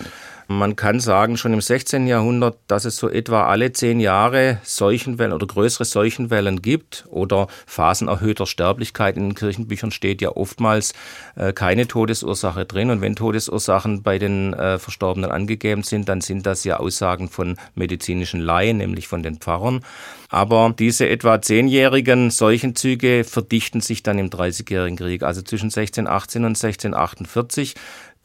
man 0.48 0.76
kann 0.78 1.00
sagen, 1.00 1.36
schon 1.36 1.54
im 1.54 1.62
16. 1.62 2.08
Jahrhundert, 2.08 2.58
dass 2.68 2.86
es 2.86 2.96
so 2.96 3.10
etwa 3.10 3.48
alle 3.48 3.74
zehn 3.74 4.00
Jahre 4.00 4.60
Seuchenwellen 4.64 5.34
oder 5.34 5.46
größere 5.46 5.84
Seuchenwellen 5.84 6.62
gibt 6.62 7.06
oder 7.10 7.48
Phasen 7.66 8.08
erhöhter 8.08 8.46
Sterblichkeit. 8.46 9.18
In 9.18 9.24
den 9.30 9.36
Kirchenbüchern 9.36 9.92
steht 9.92 10.22
ja 10.22 10.30
oftmals 10.30 10.94
äh, 11.36 11.52
keine 11.52 11.88
Todesursache 11.88 12.66
drin. 12.66 12.90
Und 12.92 13.02
wenn 13.02 13.16
Todesursachen 13.16 14.04
bei 14.04 14.20
den 14.20 14.54
äh, 14.54 14.80
Verstorbenen 14.80 15.32
angegeben 15.32 15.84
sind, 15.84 16.08
dann 16.08 16.22
sind 16.22 16.46
das 16.46 16.64
ja 16.64 16.78
Aussagen 16.78 17.28
von 17.28 17.58
medizinischen 17.76 18.40
Laien, 18.40 18.78
nämlich 18.78 19.08
von 19.08 19.24
den 19.24 19.38
Pfarrern. 19.38 19.82
Aber 20.30 20.74
diese 20.78 21.08
etwa 21.08 21.42
zehnjährigen 21.42 22.32
Seuchenzüge 22.32 23.24
verdichten 23.24 23.82
sich 23.82 24.04
dann 24.04 24.20
im 24.20 24.30
Dreißigjährigen 24.30 24.98
Krieg. 24.98 25.24
Also 25.24 25.42
zwischen 25.42 25.66
1618 25.66 26.44
und 26.44 26.50
1648 26.50 27.76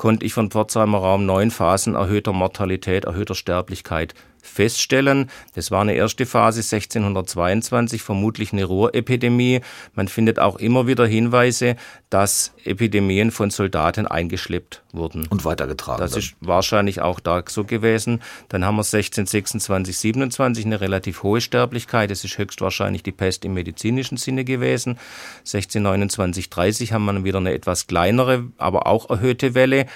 konnte 0.02 0.26
ich 0.26 0.34
von 0.34 0.50
Pforzheimer 0.50 0.98
Raum 0.98 1.26
neun 1.26 1.52
Phasen 1.52 1.94
erhöhter 1.94 2.32
Mortalität, 2.32 3.04
erhöhter 3.04 3.36
Sterblichkeit 3.36 4.14
feststellen. 4.42 5.30
Das 5.54 5.70
war 5.70 5.80
eine 5.80 5.94
erste 5.94 6.26
Phase 6.26 6.60
1622, 6.60 8.02
vermutlich 8.02 8.52
eine 8.52 8.64
Ruhrepidemie. 8.64 9.60
Man 9.94 10.08
findet 10.08 10.38
auch 10.38 10.56
immer 10.56 10.86
wieder 10.86 11.06
Hinweise, 11.06 11.76
dass 12.10 12.52
Epidemien 12.64 13.30
von 13.30 13.48
Soldaten 13.48 14.06
eingeschleppt 14.06 14.82
wurden. 14.92 15.26
Und 15.28 15.44
weitergetragen. 15.44 16.00
Das 16.00 16.16
ist 16.16 16.34
wahrscheinlich 16.40 17.00
auch 17.00 17.20
da 17.20 17.42
so 17.48 17.64
gewesen. 17.64 18.20
Dann 18.48 18.64
haben 18.64 18.74
wir 18.74 18.80
1626, 18.80 19.96
27 19.96 20.66
eine 20.66 20.80
relativ 20.80 21.22
hohe 21.22 21.40
Sterblichkeit. 21.40 22.10
Das 22.10 22.24
ist 22.24 22.36
höchstwahrscheinlich 22.36 23.02
die 23.02 23.12
Pest 23.12 23.44
im 23.44 23.54
medizinischen 23.54 24.18
Sinne 24.18 24.44
gewesen. 24.44 24.98
1629, 25.40 26.50
30 26.50 26.92
haben 26.92 27.04
wir 27.04 27.24
wieder 27.24 27.38
eine 27.38 27.52
etwas 27.52 27.86
kleinere, 27.86 28.48
aber 28.58 28.86
auch 28.86 29.08
erhöhte 29.08 29.54
Welle. 29.54 29.86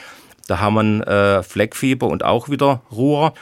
Da 0.46 0.60
haben 0.60 1.00
wir 1.00 1.08
äh, 1.08 1.42
Fleckfieber 1.42 2.06
und 2.06 2.24
auch 2.24 2.48
wieder 2.48 2.82
Ruhr. 2.92 3.34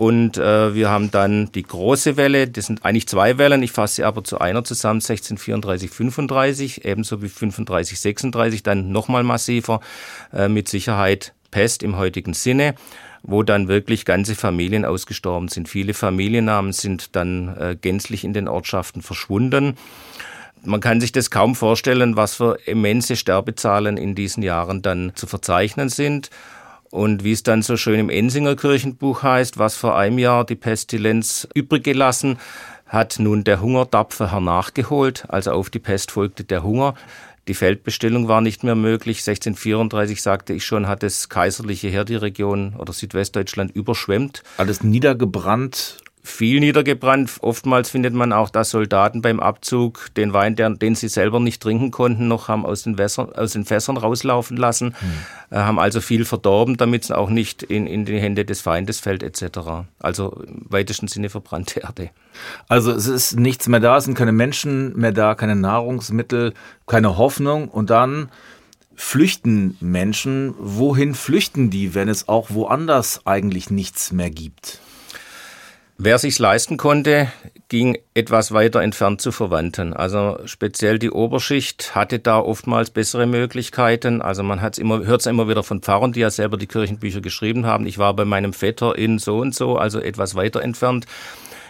Und 0.00 0.38
äh, 0.38 0.74
wir 0.74 0.88
haben 0.88 1.10
dann 1.10 1.52
die 1.52 1.62
große 1.62 2.16
Welle, 2.16 2.48
das 2.48 2.64
sind 2.64 2.86
eigentlich 2.86 3.06
zwei 3.06 3.36
Wellen, 3.36 3.62
ich 3.62 3.70
fasse 3.70 3.96
sie 3.96 4.04
aber 4.04 4.24
zu 4.24 4.38
einer 4.38 4.64
zusammen, 4.64 5.00
1634, 5.00 5.90
35, 5.90 6.86
ebenso 6.86 7.20
wie 7.20 7.28
35, 7.28 8.00
36, 8.00 8.62
dann 8.62 8.92
nochmal 8.92 9.24
massiver, 9.24 9.80
äh, 10.32 10.48
mit 10.48 10.68
Sicherheit 10.68 11.34
Pest 11.50 11.82
im 11.82 11.98
heutigen 11.98 12.32
Sinne. 12.32 12.76
wo 13.22 13.42
dann 13.42 13.68
wirklich 13.68 14.06
ganze 14.06 14.34
Familien 14.34 14.86
ausgestorben 14.86 15.48
sind. 15.48 15.68
Viele 15.68 15.92
Familiennamen 15.92 16.72
sind 16.72 17.14
dann 17.14 17.54
äh, 17.54 17.76
gänzlich 17.78 18.24
in 18.24 18.32
den 18.32 18.48
Ortschaften 18.48 19.02
verschwunden. 19.02 19.76
Man 20.64 20.80
kann 20.80 21.02
sich 21.02 21.12
das 21.12 21.30
kaum 21.30 21.54
vorstellen, 21.54 22.16
was 22.16 22.36
für 22.36 22.56
immense 22.64 23.16
Sterbezahlen 23.16 23.98
in 23.98 24.14
diesen 24.14 24.42
Jahren 24.42 24.80
dann 24.80 25.12
zu 25.16 25.26
verzeichnen 25.26 25.90
sind. 25.90 26.30
Und 26.90 27.22
wie 27.22 27.32
es 27.32 27.42
dann 27.42 27.62
so 27.62 27.76
schön 27.76 28.00
im 28.00 28.10
Ensinger 28.10 28.56
Kirchenbuch 28.56 29.22
heißt, 29.22 29.58
was 29.58 29.76
vor 29.76 29.96
einem 29.96 30.18
Jahr 30.18 30.44
die 30.44 30.56
Pestilenz 30.56 31.46
übrig 31.54 31.84
gelassen, 31.84 32.38
hat 32.86 33.20
nun 33.20 33.44
der 33.44 33.60
Hunger 33.60 33.88
tapfer 33.88 34.32
hernachgeholt. 34.32 35.24
Also 35.28 35.52
auf 35.52 35.70
die 35.70 35.78
Pest 35.78 36.10
folgte 36.10 36.42
der 36.42 36.64
Hunger. 36.64 36.94
Die 37.46 37.54
Feldbestellung 37.54 38.26
war 38.26 38.40
nicht 38.40 38.64
mehr 38.64 38.74
möglich. 38.74 39.18
1634, 39.18 40.20
sagte 40.20 40.52
ich 40.52 40.64
schon, 40.64 40.88
hat 40.88 41.04
das 41.04 41.28
kaiserliche 41.28 41.88
Heer 41.88 42.04
die 42.04 42.16
Region 42.16 42.74
oder 42.76 42.92
Südwestdeutschland 42.92 43.74
überschwemmt. 43.74 44.42
Alles 44.56 44.82
niedergebrannt 44.82 45.98
viel 46.22 46.60
niedergebrannt. 46.60 47.38
Oftmals 47.40 47.90
findet 47.90 48.14
man 48.14 48.32
auch, 48.32 48.50
dass 48.50 48.70
Soldaten 48.70 49.22
beim 49.22 49.40
Abzug 49.40 50.14
den 50.16 50.32
Wein, 50.32 50.54
den, 50.54 50.78
den 50.78 50.94
sie 50.94 51.08
selber 51.08 51.40
nicht 51.40 51.62
trinken 51.62 51.90
konnten, 51.90 52.28
noch 52.28 52.48
haben 52.48 52.66
aus 52.66 52.82
den, 52.82 52.98
Wässern, 52.98 53.32
aus 53.32 53.52
den 53.52 53.64
Fässern 53.64 53.96
rauslaufen 53.96 54.56
lassen, 54.56 54.94
hm. 54.98 55.10
äh, 55.50 55.56
haben 55.56 55.78
also 55.78 56.00
viel 56.00 56.24
verdorben, 56.24 56.76
damit 56.76 57.04
es 57.04 57.10
auch 57.10 57.30
nicht 57.30 57.62
in, 57.62 57.86
in 57.86 58.04
die 58.04 58.20
Hände 58.20 58.44
des 58.44 58.60
Feindes 58.60 59.00
fällt 59.00 59.22
etc. 59.22 59.86
Also 59.98 60.42
im 60.46 60.66
weitesten 60.68 61.08
Sinne 61.08 61.30
verbrannte 61.30 61.80
Erde. 61.80 62.10
Also 62.68 62.92
es 62.92 63.06
ist 63.06 63.38
nichts 63.38 63.66
mehr 63.68 63.80
da, 63.80 63.96
es 63.96 64.04
sind 64.04 64.14
keine 64.14 64.32
Menschen 64.32 64.96
mehr 64.98 65.12
da, 65.12 65.34
keine 65.34 65.56
Nahrungsmittel, 65.56 66.52
keine 66.86 67.16
Hoffnung 67.16 67.68
und 67.68 67.90
dann 67.90 68.30
flüchten 68.94 69.78
Menschen. 69.80 70.54
Wohin 70.58 71.14
flüchten 71.14 71.70
die, 71.70 71.94
wenn 71.94 72.10
es 72.10 72.28
auch 72.28 72.50
woanders 72.50 73.26
eigentlich 73.26 73.70
nichts 73.70 74.12
mehr 74.12 74.30
gibt? 74.30 74.80
Wer 76.02 76.16
sich's 76.16 76.38
leisten 76.38 76.78
konnte, 76.78 77.30
ging 77.68 77.98
etwas 78.14 78.52
weiter 78.52 78.80
entfernt 78.80 79.20
zu 79.20 79.32
Verwandten. 79.32 79.92
Also 79.92 80.38
speziell 80.46 80.98
die 80.98 81.10
Oberschicht 81.10 81.94
hatte 81.94 82.18
da 82.18 82.38
oftmals 82.38 82.88
bessere 82.88 83.26
Möglichkeiten. 83.26 84.22
Also 84.22 84.42
man 84.42 84.62
hat's 84.62 84.78
immer, 84.78 85.04
hört 85.04 85.20
es 85.20 85.26
immer 85.26 85.46
wieder 85.46 85.62
von 85.62 85.82
Pfarrern, 85.82 86.12
die 86.12 86.20
ja 86.20 86.30
selber 86.30 86.56
die 86.56 86.66
Kirchenbücher 86.66 87.20
geschrieben 87.20 87.66
haben. 87.66 87.84
Ich 87.84 87.98
war 87.98 88.16
bei 88.16 88.24
meinem 88.24 88.54
Vetter 88.54 88.96
in 88.96 89.18
so 89.18 89.40
und 89.40 89.54
so, 89.54 89.76
also 89.76 90.00
etwas 90.00 90.34
weiter 90.34 90.62
entfernt. 90.62 91.04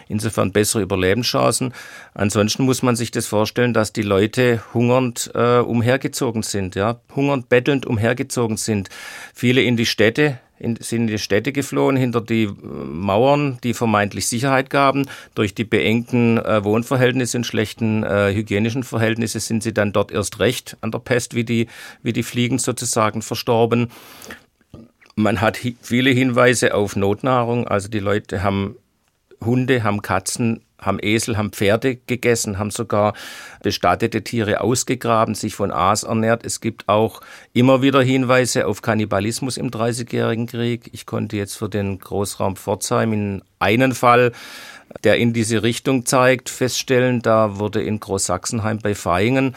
Insofern 0.07 0.53
bessere 0.53 0.81
Überlebenschancen. 0.81 1.73
Ansonsten 2.13 2.63
muss 2.63 2.83
man 2.83 2.95
sich 2.95 3.11
das 3.11 3.27
vorstellen, 3.27 3.73
dass 3.73 3.91
die 3.91 4.01
Leute 4.01 4.63
hungernd 4.73 5.29
äh, 5.35 5.57
umhergezogen 5.57 6.43
sind, 6.43 6.75
ja, 6.75 7.01
hungernd, 7.17 7.49
bettelnd 7.49 7.85
umhergezogen 7.85 8.55
sind. 8.55 8.87
Viele 9.33 9.61
in 9.61 9.75
die 9.75 9.85
Städte, 9.85 10.39
in, 10.61 10.75
sind 10.77 11.01
in 11.01 11.07
die 11.07 11.17
Städte 11.17 11.51
geflohen, 11.51 11.95
hinter 11.95 12.21
die 12.21 12.43
äh, 12.43 12.51
Mauern, 12.53 13.57
die 13.63 13.73
vermeintlich 13.73 14.27
Sicherheit 14.27 14.69
gaben. 14.69 15.07
Durch 15.35 15.55
die 15.55 15.63
beengten 15.63 16.37
äh, 16.37 16.63
Wohnverhältnisse 16.63 17.37
und 17.37 17.45
schlechten 17.45 18.03
äh, 18.03 18.33
hygienischen 18.33 18.83
Verhältnisse 18.83 19.39
sind 19.39 19.63
sie 19.63 19.73
dann 19.73 19.91
dort 19.91 20.11
erst 20.11 20.39
recht 20.39 20.77
an 20.81 20.91
der 20.91 20.99
Pest 20.99 21.35
wie 21.35 21.43
die, 21.43 21.67
wie 22.03 22.13
die 22.13 22.23
Fliegen 22.23 22.59
sozusagen 22.59 23.21
verstorben. 23.21 23.89
Man 25.15 25.41
hat 25.41 25.63
hi 25.63 25.75
viele 25.81 26.11
Hinweise 26.11 26.73
auf 26.73 26.95
Notnahrung, 26.95 27.67
also 27.67 27.89
die 27.89 27.99
Leute 27.99 28.43
haben 28.43 28.75
Hunde, 29.43 29.83
haben 29.83 30.01
Katzen, 30.01 30.61
haben 30.81 30.99
Esel, 31.01 31.37
haben 31.37 31.51
Pferde 31.51 31.95
gegessen, 31.95 32.59
haben 32.59 32.71
sogar 32.71 33.13
bestattete 33.63 34.23
Tiere 34.23 34.61
ausgegraben, 34.61 35.35
sich 35.35 35.55
von 35.55 35.71
Aas 35.71 36.03
ernährt. 36.03 36.45
Es 36.45 36.59
gibt 36.59 36.89
auch 36.89 37.21
immer 37.53 37.81
wieder 37.81 38.01
Hinweise 38.01 38.67
auf 38.67 38.81
Kannibalismus 38.81 39.57
im 39.57 39.71
Dreißigjährigen 39.71 40.47
Krieg. 40.47 40.89
Ich 40.91 41.05
konnte 41.05 41.37
jetzt 41.37 41.55
für 41.55 41.69
den 41.69 41.99
Großraum 41.99 42.55
Pforzheim 42.55 43.13
in 43.13 43.43
einen 43.59 43.93
Fall 43.93 44.31
der 45.03 45.17
in 45.17 45.33
diese 45.33 45.63
Richtung 45.63 46.05
zeigt, 46.05 46.49
feststellen, 46.49 47.21
da 47.21 47.59
wurde 47.59 47.81
in 47.81 47.99
Großsachsenheim 47.99 48.79
bei 48.79 48.95
Vaihingen 48.95 49.55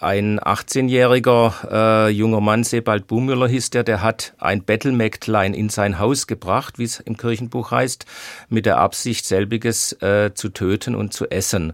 ein 0.00 0.38
18-jähriger 0.38 2.06
äh, 2.06 2.08
junger 2.10 2.40
Mann, 2.40 2.62
Sebald 2.62 3.06
Bumüller 3.06 3.48
hieß 3.48 3.70
der, 3.70 3.82
der 3.82 4.02
hat 4.02 4.32
ein 4.38 4.62
Bettelmägdlein 4.62 5.54
in 5.54 5.68
sein 5.68 5.98
Haus 5.98 6.26
gebracht, 6.26 6.78
wie 6.78 6.84
es 6.84 7.00
im 7.00 7.16
Kirchenbuch 7.16 7.72
heißt, 7.72 8.06
mit 8.48 8.66
der 8.66 8.78
Absicht, 8.78 9.26
selbiges 9.26 9.92
äh, 10.00 10.32
zu 10.34 10.50
töten 10.50 10.94
und 10.94 11.12
zu 11.12 11.28
essen. 11.30 11.72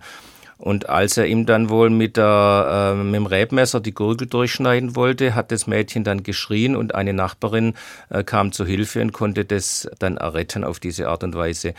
Und 0.57 0.89
als 0.89 1.19
er 1.19 1.27
ihm 1.27 1.45
dann 1.45 1.69
wohl 1.69 1.91
mit, 1.91 2.17
der, 2.17 2.95
äh, 2.95 3.03
mit 3.03 3.15
dem 3.15 3.27
Rebmesser 3.27 3.81
die 3.81 3.93
Gurgel 3.93 4.27
durchschneiden 4.27 4.97
wollte, 4.97 5.35
hat 5.35 5.53
das 5.53 5.67
Mädchen 5.67 6.05
dann 6.05 6.23
geschrien 6.23 6.77
und 6.77 6.95
eine 6.95 7.13
Nachbarin 7.13 7.75
äh, 8.09 8.25
kam 8.25 8.53
zu 8.53 8.65
Hilfe 8.65 9.03
und 9.03 9.13
konnte 9.13 9.45
das 9.45 9.89
dann 9.99 10.17
erretten 10.17 10.65
auf 10.65 10.81
diese 10.81 11.09
Art 11.09 11.25
und 11.25 11.35
Weise. 11.35 11.75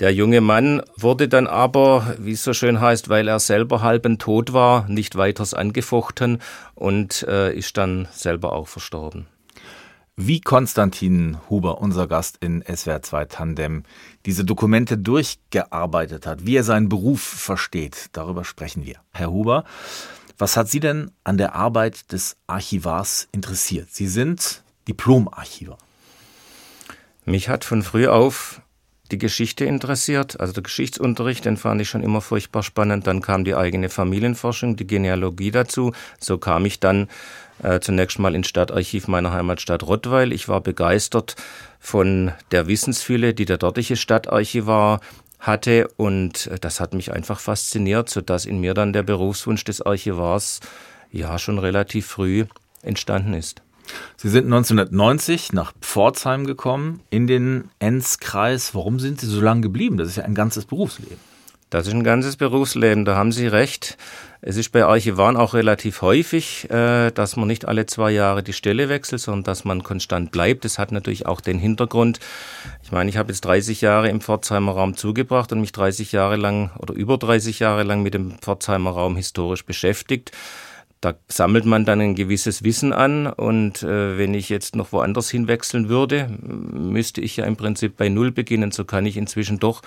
Der 0.00 0.12
junge 0.12 0.40
Mann 0.40 0.82
wurde 0.96 1.28
dann 1.28 1.46
aber, 1.46 2.16
wie 2.18 2.32
es 2.32 2.42
so 2.42 2.52
schön 2.52 2.80
heißt, 2.80 3.08
weil 3.08 3.28
er 3.28 3.38
selber 3.38 3.80
halben 3.80 4.18
tot 4.18 4.52
war, 4.52 4.88
nicht 4.88 5.16
weiters 5.16 5.54
angefochten 5.54 6.40
und 6.74 7.22
äh, 7.28 7.54
ist 7.54 7.76
dann 7.76 8.08
selber 8.10 8.52
auch 8.52 8.66
verstorben. 8.66 9.26
Wie 10.16 10.40
Konstantin 10.40 11.38
Huber, 11.48 11.80
unser 11.80 12.06
Gast 12.08 12.38
in 12.40 12.62
SWR 12.62 13.02
2 13.02 13.24
Tandem, 13.26 13.82
diese 14.26 14.44
Dokumente 14.44 14.98
durchgearbeitet 14.98 16.26
hat, 16.26 16.44
wie 16.46 16.56
er 16.56 16.64
seinen 16.64 16.88
Beruf 16.88 17.20
versteht, 17.20 18.10
darüber 18.12 18.44
sprechen 18.44 18.84
wir. 18.84 18.96
Herr 19.12 19.30
Huber, 19.30 19.64
was 20.38 20.56
hat 20.56 20.68
Sie 20.68 20.80
denn 20.80 21.12
an 21.22 21.36
der 21.36 21.54
Arbeit 21.54 22.12
des 22.12 22.36
Archivars 22.48 23.28
interessiert? 23.30 23.88
Sie 23.90 24.08
sind 24.08 24.62
Diplomarchivar. 24.88 25.78
Mich 27.24 27.48
hat 27.48 27.64
von 27.64 27.82
früh 27.82 28.06
auf 28.08 28.60
die 29.10 29.18
Geschichte 29.18 29.64
interessiert. 29.64 30.40
Also 30.40 30.52
der 30.52 30.62
Geschichtsunterricht, 30.62 31.44
den 31.44 31.56
fand 31.56 31.80
ich 31.80 31.88
schon 31.88 32.02
immer 32.02 32.20
furchtbar 32.20 32.62
spannend. 32.62 33.06
Dann 33.06 33.20
kam 33.20 33.44
die 33.44 33.54
eigene 33.54 33.88
Familienforschung, 33.88 34.76
die 34.76 34.86
Genealogie 34.86 35.50
dazu. 35.50 35.92
So 36.18 36.38
kam 36.38 36.64
ich 36.64 36.80
dann 36.80 37.08
äh, 37.62 37.80
zunächst 37.80 38.18
mal 38.18 38.34
ins 38.34 38.48
Stadtarchiv 38.48 39.08
meiner 39.08 39.32
Heimatstadt 39.32 39.82
Rottweil. 39.82 40.32
Ich 40.32 40.48
war 40.48 40.60
begeistert 40.60 41.36
von 41.78 42.32
der 42.50 42.66
Wissensfülle, 42.66 43.34
die 43.34 43.44
der 43.44 43.58
dortige 43.58 43.96
Stadtarchivar 43.96 45.00
hatte 45.38 45.88
und 45.96 46.50
das 46.62 46.80
hat 46.80 46.94
mich 46.94 47.12
einfach 47.12 47.38
fasziniert, 47.38 48.08
sodass 48.08 48.46
in 48.46 48.60
mir 48.60 48.72
dann 48.72 48.94
der 48.94 49.02
Berufswunsch 49.02 49.64
des 49.64 49.82
Archivars 49.82 50.60
ja 51.12 51.38
schon 51.38 51.58
relativ 51.58 52.06
früh 52.06 52.46
entstanden 52.82 53.34
ist. 53.34 53.62
Sie 54.16 54.28
sind 54.28 54.44
1990 54.44 55.52
nach 55.52 55.72
Pforzheim 55.80 56.46
gekommen, 56.46 57.00
in 57.10 57.26
den 57.26 57.70
Enzkreis. 57.78 58.74
Warum 58.74 59.00
sind 59.00 59.20
Sie 59.20 59.26
so 59.26 59.40
lange 59.40 59.62
geblieben? 59.62 59.96
Das 59.96 60.08
ist 60.08 60.16
ja 60.16 60.24
ein 60.24 60.34
ganzes 60.34 60.64
Berufsleben. 60.64 61.18
Das 61.74 61.88
ist 61.88 61.92
ein 61.92 62.04
ganzes 62.04 62.36
Berufsleben, 62.36 63.04
da 63.04 63.16
haben 63.16 63.32
Sie 63.32 63.48
recht. 63.48 63.96
Es 64.42 64.56
ist 64.56 64.70
bei 64.70 64.84
Archivaren 64.84 65.36
auch 65.36 65.54
relativ 65.54 66.02
häufig, 66.02 66.70
äh, 66.70 67.10
dass 67.10 67.34
man 67.34 67.48
nicht 67.48 67.64
alle 67.64 67.86
zwei 67.86 68.12
Jahre 68.12 68.44
die 68.44 68.52
Stelle 68.52 68.88
wechselt, 68.88 69.22
sondern 69.22 69.42
dass 69.42 69.64
man 69.64 69.82
konstant 69.82 70.30
bleibt. 70.30 70.64
Das 70.64 70.78
hat 70.78 70.92
natürlich 70.92 71.26
auch 71.26 71.40
den 71.40 71.58
Hintergrund. 71.58 72.20
Ich 72.84 72.92
meine, 72.92 73.10
ich 73.10 73.16
habe 73.16 73.32
jetzt 73.32 73.44
30 73.46 73.80
Jahre 73.80 74.08
im 74.08 74.20
Pforzheimer 74.20 74.72
Raum 74.72 74.96
zugebracht 74.96 75.50
und 75.50 75.62
mich 75.62 75.72
30 75.72 76.12
Jahre 76.12 76.36
lang 76.36 76.70
oder 76.78 76.94
über 76.94 77.18
30 77.18 77.58
Jahre 77.58 77.82
lang 77.82 78.02
mit 78.02 78.14
dem 78.14 78.38
Pforzheimer 78.38 78.90
Raum 78.90 79.16
historisch 79.16 79.64
beschäftigt. 79.64 80.30
Da 81.04 81.12
sammelt 81.28 81.66
man 81.66 81.84
dann 81.84 82.00
ein 82.00 82.14
gewisses 82.14 82.64
Wissen 82.64 82.94
an 82.94 83.26
und 83.26 83.82
äh, 83.82 84.16
wenn 84.16 84.32
ich 84.32 84.48
jetzt 84.48 84.74
noch 84.74 84.90
woanders 84.92 85.28
hinwechseln 85.28 85.90
würde, 85.90 86.30
müsste 86.40 87.20
ich 87.20 87.36
ja 87.36 87.44
im 87.44 87.56
Prinzip 87.56 87.98
bei 87.98 88.08
Null 88.08 88.32
beginnen. 88.32 88.70
So 88.70 88.86
kann 88.86 89.04
ich 89.04 89.18
inzwischen 89.18 89.58
doch, 89.58 89.82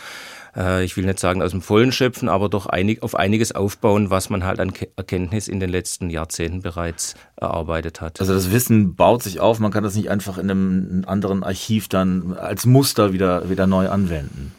äh, 0.55 0.83
ich 0.83 0.95
will 0.95 1.05
nicht 1.05 1.17
sagen 1.17 1.41
aus 1.41 1.49
dem 1.49 1.63
Vollen 1.63 1.91
schöpfen, 1.91 2.29
aber 2.29 2.49
doch 2.49 2.67
einig, 2.67 3.01
auf 3.01 3.15
einiges 3.15 3.51
aufbauen, 3.51 4.11
was 4.11 4.29
man 4.29 4.43
halt 4.43 4.59
an 4.59 4.71
Erkenntnis 4.95 5.47
in 5.47 5.59
den 5.59 5.71
letzten 5.71 6.11
Jahrzehnten 6.11 6.61
bereits 6.61 7.15
erarbeitet 7.35 7.99
hat. 7.99 8.19
Also 8.19 8.35
das 8.35 8.51
Wissen 8.51 8.93
baut 8.93 9.23
sich 9.23 9.39
auf, 9.39 9.57
man 9.57 9.71
kann 9.71 9.83
das 9.83 9.95
nicht 9.95 10.11
einfach 10.11 10.37
in 10.37 10.51
einem 10.51 11.03
anderen 11.07 11.43
Archiv 11.43 11.87
dann 11.87 12.33
als 12.33 12.67
Muster 12.67 13.11
wieder, 13.11 13.49
wieder 13.49 13.65
neu 13.65 13.89
anwenden. 13.89 14.53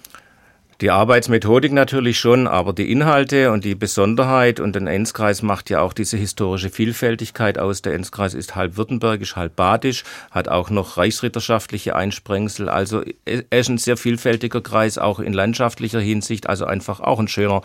Die 0.80 0.92
Arbeitsmethodik 0.92 1.72
natürlich 1.72 2.20
schon, 2.20 2.46
aber 2.46 2.72
die 2.72 2.92
Inhalte 2.92 3.50
und 3.50 3.64
die 3.64 3.74
Besonderheit 3.74 4.60
und 4.60 4.76
den 4.76 4.86
Enzkreis 4.86 5.42
macht 5.42 5.70
ja 5.70 5.80
auch 5.80 5.92
diese 5.92 6.16
historische 6.16 6.70
Vielfältigkeit 6.70 7.58
aus. 7.58 7.82
Der 7.82 7.94
Enzkreis 7.94 8.32
ist 8.32 8.54
halb 8.54 8.76
württembergisch, 8.76 9.34
halb 9.34 9.56
badisch, 9.56 10.04
hat 10.30 10.46
auch 10.46 10.70
noch 10.70 10.96
reichsritterschaftliche 10.96 11.96
Einsprengsel. 11.96 12.68
Also 12.68 13.02
er 13.24 13.58
ist 13.58 13.68
ein 13.68 13.78
sehr 13.78 13.96
vielfältiger 13.96 14.60
Kreis, 14.60 14.98
auch 14.98 15.18
in 15.18 15.32
landschaftlicher 15.32 15.98
Hinsicht. 15.98 16.48
Also 16.48 16.64
einfach 16.64 17.00
auch 17.00 17.18
ein 17.18 17.26
schöner, 17.26 17.62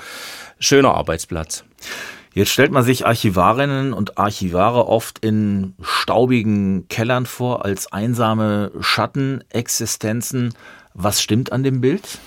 schöner 0.57 0.95
Arbeitsplatz. 0.95 1.65
Jetzt 2.33 2.49
stellt 2.49 2.71
man 2.71 2.81
sich 2.81 3.05
Archivarinnen 3.05 3.93
und 3.93 4.17
Archivare 4.17 4.87
oft 4.87 5.19
in 5.23 5.75
staubigen 5.83 6.87
Kellern 6.87 7.27
vor, 7.27 7.63
als 7.63 7.93
einsame 7.93 8.71
Schattenexistenzen. 8.79 10.55
Was 10.95 11.21
stimmt 11.21 11.51
an 11.51 11.61
dem 11.61 11.79
Bild? 11.79 12.17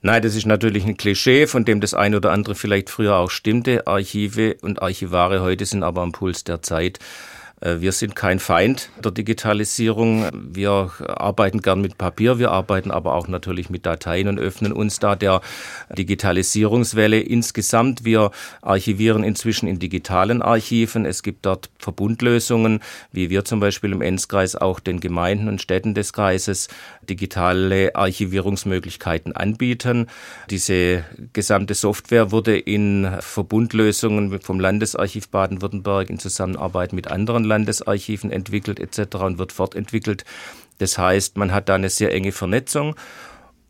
Nein, 0.00 0.22
das 0.22 0.36
ist 0.36 0.46
natürlich 0.46 0.84
ein 0.84 0.96
Klischee, 0.96 1.48
von 1.48 1.64
dem 1.64 1.80
das 1.80 1.92
ein 1.92 2.14
oder 2.14 2.30
andere 2.30 2.54
vielleicht 2.54 2.88
früher 2.88 3.16
auch 3.16 3.30
stimmte. 3.30 3.86
Archive 3.88 4.56
und 4.62 4.80
Archivare 4.80 5.40
heute 5.42 5.66
sind 5.66 5.82
aber 5.82 6.02
am 6.02 6.12
Puls 6.12 6.44
der 6.44 6.62
Zeit. 6.62 7.00
Äh, 7.60 7.80
wir 7.80 7.92
sind 7.92 8.16
kein 8.16 8.38
Feind 8.38 8.90
der 9.02 9.12
Digitalisierung. 9.12 10.28
Wir 10.32 10.90
arbeiten 11.06 11.62
gern 11.62 11.80
mit 11.80 11.98
Papier, 11.98 12.38
wir 12.38 12.50
arbeiten 12.50 12.90
aber 12.90 13.14
auch 13.14 13.28
natürlich 13.28 13.70
mit 13.70 13.86
Dateien 13.86 14.28
und 14.28 14.38
öffnen 14.38 14.72
uns 14.72 14.98
da 14.98 15.16
der 15.16 15.40
Digitalisierungswelle 15.96 17.20
insgesamt. 17.20 18.04
Wir 18.04 18.30
archivieren 18.62 19.24
inzwischen 19.24 19.68
in 19.68 19.78
digitalen 19.78 20.42
Archiven. 20.42 21.04
Es 21.04 21.22
gibt 21.22 21.46
dort 21.46 21.70
Verbundlösungen, 21.78 22.80
wie 23.12 23.30
wir 23.30 23.44
zum 23.44 23.60
Beispiel 23.60 23.92
im 23.92 24.02
Enzkreis 24.02 24.56
auch 24.56 24.80
den 24.80 25.00
Gemeinden 25.00 25.48
und 25.48 25.60
Städten 25.60 25.94
des 25.94 26.12
Kreises 26.12 26.68
digitale 27.08 27.94
Archivierungsmöglichkeiten 27.94 29.34
anbieten. 29.34 30.06
Diese 30.50 31.04
gesamte 31.32 31.74
Software 31.74 32.30
wurde 32.30 32.58
in 32.58 33.08
Verbundlösungen 33.20 34.40
vom 34.40 34.60
Landesarchiv 34.60 35.28
Baden-Württemberg 35.28 36.10
in 36.10 36.18
Zusammenarbeit 36.18 36.92
mit 36.92 37.08
anderen 37.08 37.44
Landesarchiven 37.48 38.30
entwickelt 38.30 38.78
etc. 38.78 39.16
und 39.16 39.38
wird 39.38 39.52
fortentwickelt. 39.52 40.24
Das 40.78 40.98
heißt, 40.98 41.36
man 41.36 41.52
hat 41.52 41.68
da 41.68 41.74
eine 41.74 41.90
sehr 41.90 42.12
enge 42.12 42.32
Vernetzung 42.32 42.94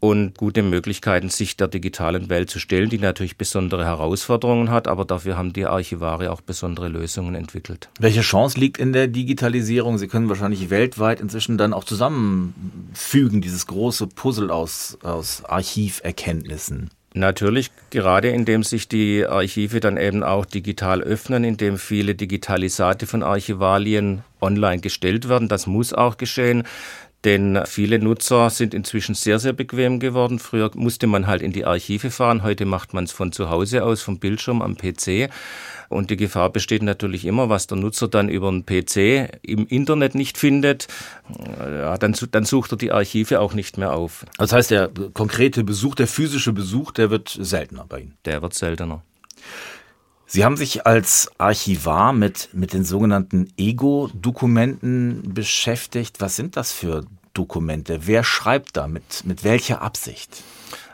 und 0.01 0.37
gute 0.37 0.63
Möglichkeiten, 0.63 1.29
sich 1.29 1.57
der 1.57 1.69
digitalen 1.69 2.29
Welt 2.29 2.51
zu 2.51 2.59
stellen, 2.61 2.89
die 2.89 2.99
natürlich 2.99 3.37
besondere 3.37 3.85
Herausforderungen 3.85 4.71
hat, 4.71 4.87
aber 4.87 5.05
dafür 5.05 5.37
haben 5.37 5.53
die 5.53 5.67
Archivare 5.67 6.31
auch 6.31 6.41
besondere 6.41 6.89
Lösungen 6.89 7.35
entwickelt. 7.35 7.89
Welche 7.99 8.21
Chance 8.21 8.61
liegt 8.61 8.79
in 8.79 8.93
der 8.93 9.09
Digitalisierung? 9.09 9.99
Sie 9.99 10.07
können 10.07 10.29
wahrscheinlich 10.29 10.71
weltweit 10.71 11.21
inzwischen 11.21 11.59
dann 11.59 11.73
auch 11.73 11.85
zusammenfügen, 11.85 13.41
dieses 13.41 13.67
große 13.67 14.07
Puzzle 14.07 14.51
aus, 14.51 14.99
aus 15.03 15.45
Archiverkenntnissen. 15.45 16.91
Natürlich, 17.15 17.71
gerade 17.91 18.29
indem 18.29 18.63
sich 18.63 18.87
die 18.87 19.25
Archive 19.25 19.81
dann 19.81 19.97
eben 19.97 20.23
auch 20.23 20.45
digital 20.45 21.01
öffnen, 21.03 21.43
indem 21.43 21.79
viele 21.79 22.15
Digitalisate 22.15 23.07
von 23.07 23.23
Archivalien 23.23 24.25
online 24.41 24.81
gestellt 24.81 25.29
werden. 25.29 25.49
Das 25.49 25.67
muss 25.67 25.93
auch 25.93 26.19
geschehen. 26.19 26.65
Denn 27.25 27.61
viele 27.67 27.99
Nutzer 27.99 28.49
sind 28.49 28.75
inzwischen 28.75 29.15
sehr, 29.15 29.41
sehr 29.41 29.53
bequem 29.53 29.99
geworden. 29.99 30.39
Früher 30.39 30.71
musste 30.75 31.09
man 31.09 31.27
halt 31.27 31.43
in 31.43 31.53
die 31.53 31.65
Archive 31.65 32.11
fahren, 32.11 32.45
heute 32.45 32.65
macht 32.65 32.95
man 32.95 33.05
es 33.05 33.13
von 33.13 33.33
zu 33.33 33.51
Hause 33.51 33.83
aus, 33.83 34.03
vom 34.03 34.19
Bildschirm 34.19 34.63
am 34.63 34.77
PC. 34.77 35.31
Und 35.89 36.11
die 36.11 36.17
Gefahr 36.17 36.51
besteht 36.51 36.83
natürlich 36.83 37.25
immer, 37.25 37.49
was 37.49 37.67
der 37.67 37.79
Nutzer 37.79 38.07
dann 38.07 38.29
über 38.29 38.49
einen 38.49 38.65
PC 38.65 39.41
im 39.43 39.67
Internet 39.67 40.15
nicht 40.15 40.39
findet, 40.39 40.87
ja, 41.59 41.97
dann, 41.99 42.15
dann 42.31 42.45
sucht 42.45 42.73
er 42.73 42.79
die 42.79 42.93
Archive 42.93 43.41
auch 43.41 43.55
nicht 43.55 43.79
mehr 43.79 43.95
auf. 43.95 44.25
Das 44.37 44.53
heißt, 44.53 44.71
der 44.71 44.91
konkrete 45.13 45.65
Besuch, 45.65 45.95
der 45.95 46.07
physische 46.07 46.53
Besuch, 46.53 46.93
der 46.93 47.11
wird 47.11 47.37
seltener 47.41 47.85
bei 47.89 48.01
Ihnen. 48.01 48.19
Der 48.27 48.43
wird 48.43 48.55
seltener. 48.55 49.03
Sie 50.31 50.45
haben 50.45 50.59
sich 50.59 50.87
als 50.87 51.31
Archivar 51.39 52.13
mit, 52.13 52.51
mit 52.53 52.75
den 52.75 52.85
sogenannten 52.85 53.51
Ego-Dokumenten 53.57 55.23
beschäftigt. 55.33 56.21
Was 56.21 56.37
sind 56.37 56.55
das 56.59 56.71
für 56.71 57.07
Dokumente? 57.33 58.01
Wer 58.07 58.23
schreibt 58.25 58.77
da? 58.77 58.89
Mit, 58.89 59.25
mit 59.25 59.43
welcher 59.43 59.81
Absicht? 59.81 60.43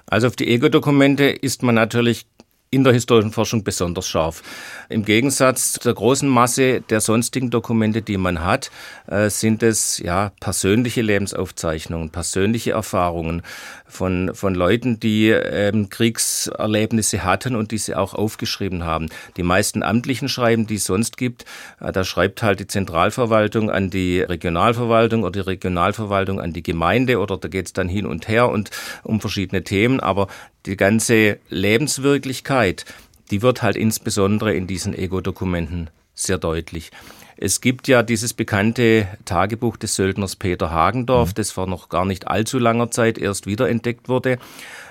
Also 0.06 0.28
auf 0.28 0.36
die 0.36 0.46
Ego-Dokumente 0.46 1.24
ist 1.24 1.64
man 1.64 1.74
natürlich 1.74 2.26
in 2.74 2.84
der 2.84 2.92
historischen 2.92 3.30
Forschung 3.30 3.64
besonders 3.64 4.08
scharf. 4.08 4.42
Im 4.88 5.04
Gegensatz 5.04 5.74
zur 5.74 5.94
großen 5.94 6.28
Masse 6.28 6.80
der 6.80 7.00
sonstigen 7.00 7.50
Dokumente, 7.50 8.02
die 8.02 8.16
man 8.16 8.44
hat, 8.44 8.70
äh, 9.06 9.30
sind 9.30 9.62
es 9.62 9.98
ja 9.98 10.32
persönliche 10.40 11.02
Lebensaufzeichnungen, 11.02 12.10
persönliche 12.10 12.72
Erfahrungen 12.72 13.42
von, 13.86 14.32
von 14.34 14.54
Leuten, 14.54 14.98
die 14.98 15.28
ähm, 15.28 15.88
Kriegserlebnisse 15.88 17.22
hatten 17.22 17.54
und 17.54 17.70
diese 17.70 17.98
auch 17.98 18.14
aufgeschrieben 18.14 18.84
haben. 18.84 19.08
Die 19.36 19.42
meisten 19.42 19.82
amtlichen 19.82 20.28
Schreiben, 20.28 20.66
die 20.66 20.76
es 20.76 20.84
sonst 20.84 21.16
gibt, 21.16 21.44
äh, 21.80 21.92
da 21.92 22.04
schreibt 22.04 22.42
halt 22.42 22.60
die 22.60 22.66
Zentralverwaltung 22.66 23.70
an 23.70 23.90
die 23.90 24.20
Regionalverwaltung 24.20 25.22
oder 25.22 25.32
die 25.32 25.48
Regionalverwaltung 25.48 26.40
an 26.40 26.52
die 26.52 26.62
Gemeinde 26.62 27.20
oder 27.20 27.36
da 27.36 27.48
geht 27.48 27.66
es 27.66 27.72
dann 27.72 27.88
hin 27.88 28.06
und 28.06 28.28
her 28.28 28.48
und 28.48 28.70
um 29.02 29.20
verschiedene 29.20 29.62
Themen. 29.62 30.00
Aber 30.00 30.26
die 30.66 30.76
ganze 30.76 31.38
Lebenswirklichkeit, 31.48 32.84
die 33.30 33.42
wird 33.42 33.62
halt 33.62 33.76
insbesondere 33.76 34.54
in 34.54 34.66
diesen 34.66 34.94
Ego-Dokumenten 34.94 35.90
sehr 36.14 36.38
deutlich. 36.38 36.90
Es 37.36 37.60
gibt 37.60 37.88
ja 37.88 38.04
dieses 38.04 38.32
bekannte 38.32 39.08
Tagebuch 39.24 39.76
des 39.76 39.96
Söldners 39.96 40.36
Peter 40.36 40.70
Hagendorf, 40.70 41.30
mhm. 41.30 41.34
das 41.34 41.50
vor 41.50 41.66
noch 41.66 41.88
gar 41.88 42.04
nicht 42.04 42.28
allzu 42.28 42.58
langer 42.58 42.92
Zeit 42.92 43.18
erst 43.18 43.46
wiederentdeckt 43.46 44.08
wurde, 44.08 44.38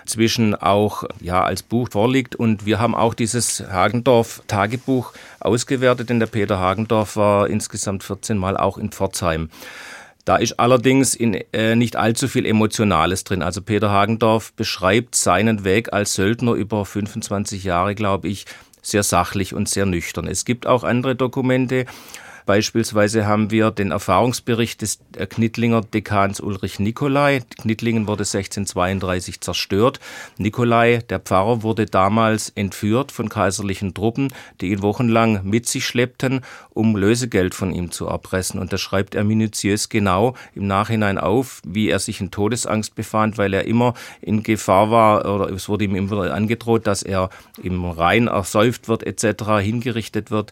zwischen 0.06 0.54
auch 0.54 1.06
ja 1.22 1.44
als 1.44 1.64
Buch 1.64 1.90
vorliegt 1.92 2.36
und 2.36 2.66
wir 2.66 2.80
haben 2.80 2.96
auch 2.96 3.14
dieses 3.14 3.62
Hagendorf 3.62 4.44
Tagebuch 4.48 5.14
ausgewertet, 5.40 6.10
denn 6.10 6.20
der 6.20 6.28
Peter 6.28 6.60
Hagendorf 6.60 7.16
war 7.16 7.48
insgesamt 7.48 8.04
14 8.04 8.38
Mal 8.38 8.58
auch 8.58 8.78
in 8.78 8.92
Pforzheim. 8.92 9.50
Da 10.26 10.38
ist 10.38 10.60
allerdings 10.60 11.16
in, 11.16 11.34
äh, 11.52 11.76
nicht 11.76 11.98
allzu 11.98 12.28
viel 12.28 12.46
Emotionales 12.46 13.26
drin. 13.26 13.42
Also 13.42 13.62
Peter 13.62 13.90
Hagendorf 13.90 14.54
beschreibt 14.54 15.16
seinen 15.16 15.66
Weg 15.66 15.92
als 15.92 16.14
Söldner 16.14 16.54
über 16.54 16.86
25 16.86 17.64
Jahre, 17.66 17.94
glaube 17.94 18.30
ich, 18.30 18.46
sehr 18.82 19.04
sachlich 19.04 19.54
und 19.54 19.68
sehr 19.68 19.86
nüchtern. 19.86 20.28
Es 20.28 20.46
gibt 20.46 20.66
auch 20.66 20.84
andere 20.84 21.16
Dokumente, 21.16 21.86
Beispielsweise 22.46 23.26
haben 23.26 23.52
wir 23.52 23.72
den 23.72 23.92
Erfahrungsbericht 23.92 24.82
des 24.82 25.00
äh, 25.18 25.26
Knittlinger 25.26 25.82
Dekans 25.82 26.40
Ulrich 26.40 26.80
Nikolai. 26.80 27.42
Knittlingen 27.62 28.08
wurde 28.08 28.22
1632 28.22 29.42
zerstört. 29.42 30.00
Nikolai, 30.38 31.00
der 31.10 31.20
Pfarrer, 31.20 31.64
wurde 31.64 31.86
damals 31.86 32.50
entführt 32.50 33.12
von 33.12 33.30
kaiserlichen 33.30 33.94
Truppen, 33.94 34.34
die 34.62 34.72
ihn 34.72 34.82
wochenlang 34.82 35.42
mit 35.44 35.68
sich 35.68 35.86
schleppten, 35.86 36.42
um 36.72 36.96
Lösegeld 36.96 37.56
von 37.56 37.74
ihm 37.74 37.92
zu 37.92 38.08
erpressen. 38.08 38.60
Und 38.60 38.74
da 38.74 38.78
schreibt 38.78 39.16
er 39.16 39.24
minutiös 39.24 39.90
genau 39.90 40.36
im 40.54 40.68
Nachhinein 40.68 41.18
auf, 41.18 41.62
wie 41.66 41.90
er 41.90 42.00
sich 42.00 42.20
in 42.22 42.32
Todesangst 42.32 42.96
befand, 42.96 43.38
weil 43.38 43.54
er 43.54 43.66
immer 43.66 43.94
in 44.22 44.44
Gefahr 44.44 44.92
war 44.92 45.26
oder 45.26 45.50
es 45.52 45.70
wurde 45.70 45.86
ihm 45.86 45.96
immer 45.96 46.32
angedroht, 46.32 46.88
dass 46.88 47.04
er 47.04 47.30
im 47.62 47.86
Rhein 47.86 48.28
ersäuft 48.28 48.88
wird 48.88 49.04
etc., 49.04 49.44
hingerichtet 49.62 50.32
wird. 50.32 50.52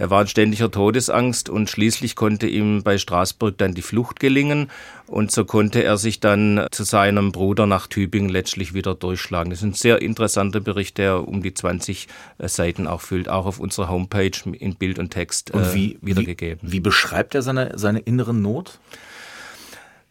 Er 0.00 0.08
war 0.08 0.22
in 0.22 0.28
ständiger 0.28 0.70
Todesangst 0.70 1.50
und 1.50 1.68
schließlich 1.68 2.16
konnte 2.16 2.46
ihm 2.46 2.82
bei 2.82 2.96
Straßburg 2.96 3.58
dann 3.58 3.74
die 3.74 3.82
Flucht 3.82 4.18
gelingen 4.18 4.70
und 5.06 5.30
so 5.30 5.44
konnte 5.44 5.84
er 5.84 5.98
sich 5.98 6.20
dann 6.20 6.66
zu 6.70 6.84
seinem 6.84 7.32
Bruder 7.32 7.66
nach 7.66 7.86
Tübingen 7.86 8.30
letztlich 8.30 8.72
wieder 8.72 8.94
durchschlagen. 8.94 9.50
Das 9.50 9.58
ist 9.58 9.64
ein 9.66 9.74
sehr 9.74 10.00
interessanter 10.00 10.60
Bericht, 10.60 10.96
der 10.96 11.28
um 11.28 11.42
die 11.42 11.52
20 11.52 12.08
äh, 12.38 12.48
Seiten 12.48 12.86
auch 12.86 13.02
füllt, 13.02 13.28
auch 13.28 13.44
auf 13.44 13.60
unserer 13.60 13.90
Homepage 13.90 14.30
in 14.58 14.76
Bild 14.76 14.98
und 14.98 15.10
Text 15.10 15.50
und 15.50 15.74
wie, 15.74 15.96
äh, 15.96 15.98
wiedergegeben. 16.00 16.60
Wie, 16.62 16.72
wie 16.72 16.80
beschreibt 16.80 17.34
er 17.34 17.42
seine, 17.42 17.72
seine 17.76 17.98
inneren 17.98 18.40
Not? 18.40 18.80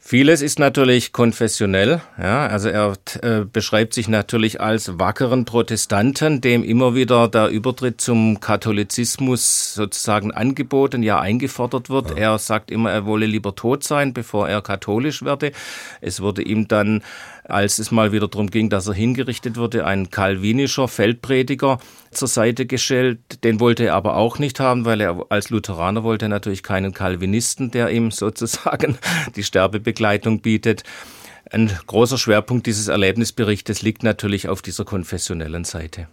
Vieles 0.09 0.41
ist 0.41 0.57
natürlich 0.57 1.13
konfessionell. 1.13 2.01
Ja, 2.17 2.47
also 2.47 2.67
er 2.67 2.93
äh, 3.21 3.41
beschreibt 3.45 3.93
sich 3.93 4.07
natürlich 4.07 4.59
als 4.59 4.97
wackeren 4.97 5.45
Protestanten, 5.45 6.41
dem 6.41 6.63
immer 6.63 6.95
wieder 6.95 7.27
der 7.27 7.49
Übertritt 7.49 8.01
zum 8.01 8.39
Katholizismus 8.39 9.75
sozusagen 9.75 10.31
angeboten, 10.31 11.03
ja 11.03 11.19
eingefordert 11.19 11.91
wird. 11.91 12.09
Ja. 12.09 12.31
Er 12.31 12.39
sagt 12.39 12.71
immer, 12.71 12.91
er 12.91 13.05
wolle 13.05 13.27
lieber 13.27 13.53
tot 13.53 13.83
sein, 13.83 14.11
bevor 14.15 14.49
er 14.49 14.63
katholisch 14.63 15.21
werde. 15.21 15.51
Es 16.01 16.21
wurde 16.21 16.41
ihm 16.41 16.67
dann 16.67 17.03
als 17.51 17.79
es 17.79 17.91
mal 17.91 18.11
wieder 18.11 18.27
darum 18.27 18.49
ging, 18.49 18.69
dass 18.69 18.87
er 18.87 18.93
hingerichtet 18.93 19.57
wurde, 19.57 19.85
ein 19.85 20.09
kalvinischer 20.09 20.87
Feldprediger 20.87 21.79
zur 22.11 22.27
Seite 22.27 22.65
gestellt. 22.65 23.43
Den 23.43 23.59
wollte 23.59 23.85
er 23.85 23.95
aber 23.95 24.15
auch 24.15 24.39
nicht 24.39 24.59
haben, 24.59 24.85
weil 24.85 25.01
er 25.01 25.25
als 25.29 25.49
Lutheraner 25.49 26.03
wollte 26.03 26.29
natürlich 26.29 26.63
keinen 26.63 26.93
Calvinisten, 26.93 27.71
der 27.71 27.89
ihm 27.89 28.11
sozusagen 28.11 28.97
die 29.35 29.43
Sterbebegleitung 29.43 30.41
bietet. 30.41 30.83
Ein 31.51 31.71
großer 31.87 32.17
Schwerpunkt 32.17 32.67
dieses 32.67 32.87
Erlebnisberichtes 32.87 33.81
liegt 33.81 34.03
natürlich 34.03 34.47
auf 34.47 34.61
dieser 34.61 34.85
konfessionellen 34.85 35.63
Seite. 35.63 36.07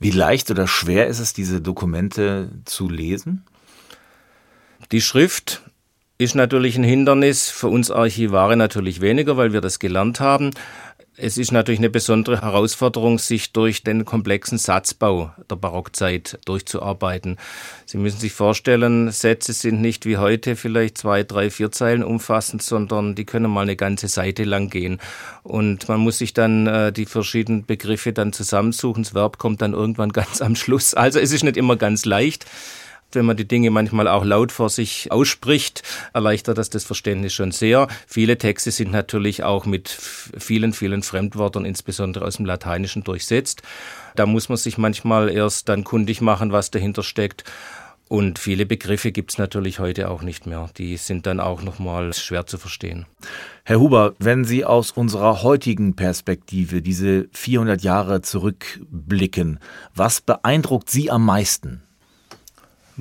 Wie 0.00 0.10
leicht 0.10 0.50
oder 0.50 0.66
schwer 0.66 1.06
ist 1.06 1.18
es, 1.18 1.32
diese 1.32 1.60
Dokumente 1.60 2.50
zu 2.64 2.88
lesen? 2.88 3.44
Die 4.90 5.00
Schrift 5.00 5.62
ist 6.22 6.34
natürlich 6.34 6.76
ein 6.76 6.84
Hindernis, 6.84 7.50
für 7.50 7.68
uns 7.68 7.90
Archivare 7.90 8.56
natürlich 8.56 9.00
weniger, 9.00 9.36
weil 9.36 9.52
wir 9.52 9.60
das 9.60 9.78
gelernt 9.78 10.20
haben. 10.20 10.50
Es 11.16 11.36
ist 11.36 11.52
natürlich 11.52 11.80
eine 11.80 11.90
besondere 11.90 12.40
Herausforderung, 12.40 13.18
sich 13.18 13.52
durch 13.52 13.82
den 13.82 14.06
komplexen 14.06 14.56
Satzbau 14.56 15.32
der 15.50 15.56
Barockzeit 15.56 16.38
durchzuarbeiten. 16.46 17.36
Sie 17.84 17.98
müssen 17.98 18.18
sich 18.18 18.32
vorstellen, 18.32 19.10
Sätze 19.10 19.52
sind 19.52 19.82
nicht 19.82 20.06
wie 20.06 20.16
heute 20.16 20.56
vielleicht 20.56 20.96
zwei, 20.96 21.22
drei, 21.22 21.50
vier 21.50 21.70
Zeilen 21.70 22.02
umfassend, 22.02 22.62
sondern 22.62 23.14
die 23.14 23.26
können 23.26 23.50
mal 23.50 23.60
eine 23.60 23.76
ganze 23.76 24.08
Seite 24.08 24.44
lang 24.44 24.70
gehen. 24.70 25.00
Und 25.42 25.86
man 25.88 26.00
muss 26.00 26.18
sich 26.18 26.32
dann 26.32 26.66
äh, 26.66 26.92
die 26.92 27.06
verschiedenen 27.06 27.66
Begriffe 27.66 28.14
dann 28.14 28.32
zusammensuchen. 28.32 29.02
Das 29.02 29.14
Verb 29.14 29.36
kommt 29.38 29.60
dann 29.60 29.74
irgendwann 29.74 30.12
ganz 30.12 30.40
am 30.40 30.56
Schluss. 30.56 30.94
Also 30.94 31.18
es 31.18 31.32
ist 31.32 31.44
nicht 31.44 31.58
immer 31.58 31.76
ganz 31.76 32.06
leicht 32.06 32.46
wenn 33.14 33.26
man 33.26 33.36
die 33.36 33.46
Dinge 33.46 33.70
manchmal 33.70 34.08
auch 34.08 34.24
laut 34.24 34.52
vor 34.52 34.70
sich 34.70 35.10
ausspricht, 35.10 35.82
erleichtert 36.12 36.58
das 36.58 36.70
das 36.70 36.84
Verständnis 36.84 37.32
schon 37.32 37.52
sehr. 37.52 37.88
Viele 38.06 38.38
Texte 38.38 38.70
sind 38.70 38.92
natürlich 38.92 39.42
auch 39.44 39.66
mit 39.66 39.88
vielen, 39.88 40.72
vielen 40.72 41.02
Fremdwörtern, 41.02 41.64
insbesondere 41.64 42.24
aus 42.24 42.36
dem 42.36 42.46
Lateinischen, 42.46 43.04
durchsetzt. 43.04 43.62
Da 44.16 44.26
muss 44.26 44.48
man 44.48 44.58
sich 44.58 44.78
manchmal 44.78 45.30
erst 45.30 45.68
dann 45.68 45.84
kundig 45.84 46.20
machen, 46.20 46.52
was 46.52 46.70
dahinter 46.70 47.02
steckt. 47.02 47.44
Und 48.12 48.38
viele 48.38 48.66
Begriffe 48.66 49.10
gibt 49.10 49.30
es 49.30 49.38
natürlich 49.38 49.78
heute 49.78 50.10
auch 50.10 50.20
nicht 50.20 50.46
mehr. 50.46 50.68
Die 50.76 50.98
sind 50.98 51.24
dann 51.24 51.40
auch 51.40 51.62
nochmal 51.62 52.12
schwer 52.12 52.44
zu 52.44 52.58
verstehen. 52.58 53.06
Herr 53.64 53.80
Huber, 53.80 54.12
wenn 54.18 54.44
Sie 54.44 54.66
aus 54.66 54.90
unserer 54.90 55.42
heutigen 55.42 55.96
Perspektive 55.96 56.82
diese 56.82 57.28
400 57.32 57.80
Jahre 57.80 58.20
zurückblicken, 58.20 59.60
was 59.94 60.20
beeindruckt 60.20 60.90
Sie 60.90 61.10
am 61.10 61.24
meisten? 61.24 61.84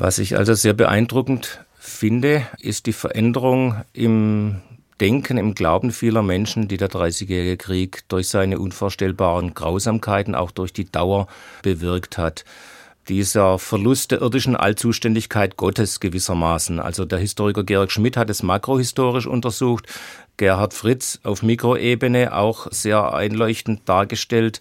Was 0.01 0.17
ich 0.17 0.35
also 0.35 0.55
sehr 0.55 0.73
beeindruckend 0.73 1.63
finde, 1.77 2.47
ist 2.57 2.87
die 2.87 2.91
Veränderung 2.91 3.83
im 3.93 4.59
Denken, 4.99 5.37
im 5.37 5.53
Glauben 5.53 5.91
vieler 5.91 6.23
Menschen, 6.23 6.67
die 6.67 6.77
der 6.77 6.87
Dreißigjährige 6.87 7.57
Krieg 7.57 8.01
durch 8.07 8.27
seine 8.27 8.57
unvorstellbaren 8.57 9.53
Grausamkeiten, 9.53 10.33
auch 10.33 10.49
durch 10.49 10.73
die 10.73 10.91
Dauer 10.91 11.27
bewirkt 11.61 12.17
hat 12.17 12.45
dieser 13.09 13.59
Verlust 13.59 14.11
der 14.11 14.21
irdischen 14.21 14.55
Allzuständigkeit 14.55 15.57
Gottes 15.57 15.99
gewissermaßen. 15.99 16.79
Also 16.79 17.03
der 17.03 17.19
Historiker 17.19 17.63
Georg 17.63 17.91
Schmidt 17.91 18.15
hat 18.15 18.29
es 18.29 18.43
makrohistorisch 18.43 19.25
untersucht, 19.25 19.87
Gerhard 20.37 20.73
Fritz 20.73 21.19
auf 21.23 21.41
Mikroebene 21.43 22.33
auch 22.33 22.67
sehr 22.71 23.13
einleuchtend 23.13 23.81
dargestellt. 23.89 24.59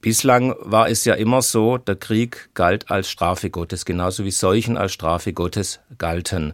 Bislang 0.00 0.54
war 0.60 0.88
es 0.88 1.04
ja 1.04 1.14
immer 1.14 1.42
so, 1.42 1.76
der 1.76 1.96
Krieg 1.96 2.50
galt 2.54 2.90
als 2.90 3.10
Strafe 3.10 3.50
Gottes, 3.50 3.84
genauso 3.84 4.24
wie 4.24 4.30
Seuchen 4.30 4.76
als 4.76 4.92
Strafe 4.92 5.32
Gottes 5.32 5.80
galten. 5.98 6.52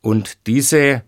Und 0.00 0.46
diese 0.48 1.02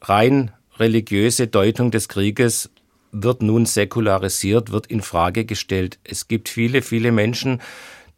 rein 0.00 0.52
religiöse 0.78 1.48
Deutung 1.48 1.90
des 1.90 2.08
Krieges 2.08 2.70
wird 3.12 3.42
nun 3.42 3.66
säkularisiert, 3.66 4.72
wird 4.72 4.86
in 4.86 5.02
Frage 5.02 5.44
gestellt. 5.44 5.98
Es 6.02 6.28
gibt 6.28 6.48
viele, 6.48 6.80
viele 6.80 7.12
Menschen, 7.12 7.60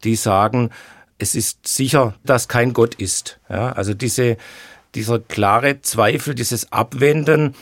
die 0.04 0.14
sagen, 0.14 0.70
es 1.18 1.34
ist 1.34 1.66
sicher, 1.66 2.14
dass 2.24 2.48
kein 2.48 2.72
Gott 2.72 2.94
ist. 2.94 3.40
Ja, 3.48 3.72
also 3.72 3.92
diese, 3.92 4.36
dieser 4.94 5.18
klare 5.18 5.82
Zweifel, 5.82 6.34
dieses 6.34 6.72
Abwenden. 6.72 7.54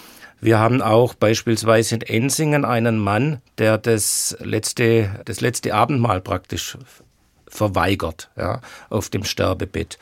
Wir 0.43 0.59
haben 0.59 0.83
auch 0.83 1.15
beispielsweise 1.15 1.95
in 1.95 2.03
Ensingen 2.03 2.65
einen 2.65 2.99
Mann, 2.99 3.41
der 3.59 3.79
das 3.79 4.37
letzte, 4.41 5.23
das 5.25 5.41
letzte 5.41 5.73
Abendmahl 5.73 6.21
praktisch 6.21 6.77
verweigert, 7.47 8.29
ja, 8.37 8.61
auf 8.91 9.09
dem 9.09 9.23
Sterbebett. 9.23 10.01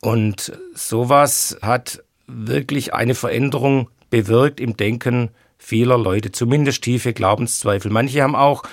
Und 0.00 0.58
sowas 0.74 1.56
hat 1.62 2.02
wirklich 2.26 2.92
eine 2.92 3.14
Veränderung 3.14 3.88
bewirkt 4.10 4.58
im 4.58 4.76
Denken 4.76 5.30
vieler 5.58 5.96
Leute, 5.96 6.32
zumindest 6.32 6.82
tiefe 6.82 7.12
Glaubenszweifel. 7.12 7.88
Manche 7.88 8.20
haben 8.20 8.34
auch 8.34 8.64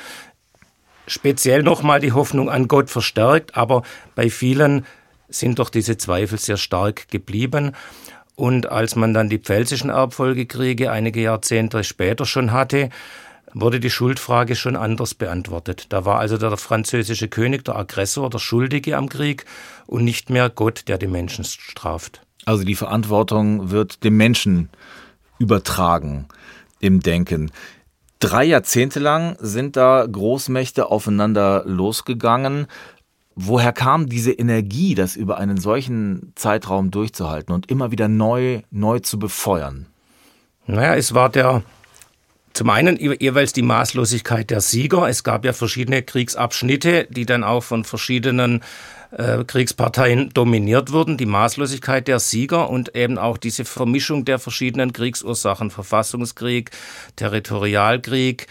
speziell 1.06 1.62
nochmal 1.62 1.99
die 1.99 2.13
Hoffnung 2.13 2.49
an 2.49 2.67
Gott 2.67 2.89
verstärkt, 2.89 3.56
aber 3.56 3.84
bei 4.15 4.32
vielen 4.32 4.88
sind 5.28 5.60
doch 5.60 5.69
diese 5.69 5.97
Zweifel 5.97 6.39
sehr 6.39 6.58
stark 6.58 7.10
geblieben. 7.10 7.75
Und 8.39 8.71
als 8.71 8.95
man 8.95 9.13
dann 9.13 9.28
die 9.28 9.38
pfälzischen 9.38 9.89
Erbfolgekriege 9.89 10.93
einige 10.93 11.19
Jahrzehnte 11.19 11.84
später 11.84 12.25
schon 12.25 12.54
hatte, 12.54 12.89
wurde 13.54 13.82
die 13.82 13.89
Schuldfrage 13.89 14.56
schon 14.56 14.78
anders 14.78 15.13
beantwortet. 15.13 15.88
Da 15.89 16.06
war 16.06 16.19
also 16.19 16.38
der 16.38 16.56
französische 16.56 17.28
König 17.28 17.65
der 17.65 17.75
Aggressor, 17.75 18.30
der 18.30 18.39
Schuldige 18.39 18.95
am 18.95 19.10
Krieg 19.10 19.43
und 19.88 20.06
nicht 20.06 20.30
mehr 20.30 20.49
Gott, 20.49 20.88
der 20.88 20.97
die 20.97 21.08
Menschen 21.08 21.43
straft. 21.43 22.21
Also 22.45 22.63
die 22.63 22.75
Verantwortung 22.75 23.71
wird 23.71 24.06
dem 24.06 24.15
Menschen 24.15 24.69
übertragen 25.38 26.30
im 26.80 27.02
Denken. 27.02 27.52
Drei 28.19 28.45
Jahrzehnte 28.45 29.02
lang 29.02 29.36
sind 29.41 29.75
da 29.75 30.08
Großmächte 30.10 30.89
aufeinander 30.89 31.63
losgegangen. 31.65 32.67
Woher 33.41 33.71
kam 33.71 34.10
diese 34.10 34.34
Energie, 34.34 34.95
das 34.95 35.15
über 35.15 35.38
einen 35.38 35.56
solchen 35.56 36.34
Zeitraum 36.36 36.91
durchzuhalten 36.91 37.56
und 37.56 37.71
immer 37.71 37.89
wieder 37.89 38.10
neu, 38.10 38.63
neu 38.69 38.99
zu 38.99 39.17
befeuern? 39.17 39.86
Naja, 40.67 40.95
es 40.95 41.13
war 41.13 41.30
der 41.30 41.63
zum 42.52 42.69
einen 42.69 42.97
jeweils 42.97 43.54
die 43.54 43.62
Maßlosigkeit 43.62 44.49
der 44.49 44.60
Sieger. 44.60 45.08
Es 45.08 45.23
gab 45.23 45.45
ja 45.45 45.54
verschiedene 45.54 46.02
Kriegsabschnitte, 46.04 47.08
die 47.10 47.25
dann 47.25 47.45
auch 47.45 47.63
von 47.63 47.86
verschiedenen 47.86 48.62
äh, 49.12 49.45
Kriegsparteien 49.45 50.32
dominiert 50.34 50.91
wurden, 50.91 51.15
die 51.15 51.25
Maßlosigkeit 51.25 52.10
der 52.10 52.19
Sieger 52.19 52.69
und 52.69 52.93
eben 52.93 53.17
auch 53.17 53.38
diese 53.38 53.63
Vermischung 53.63 54.25
der 54.25 54.39
verschiedenen 54.39 54.91
Kriegsursachen, 54.91 55.71
Verfassungskrieg, 55.71 56.71
Territorialkrieg 57.15 58.47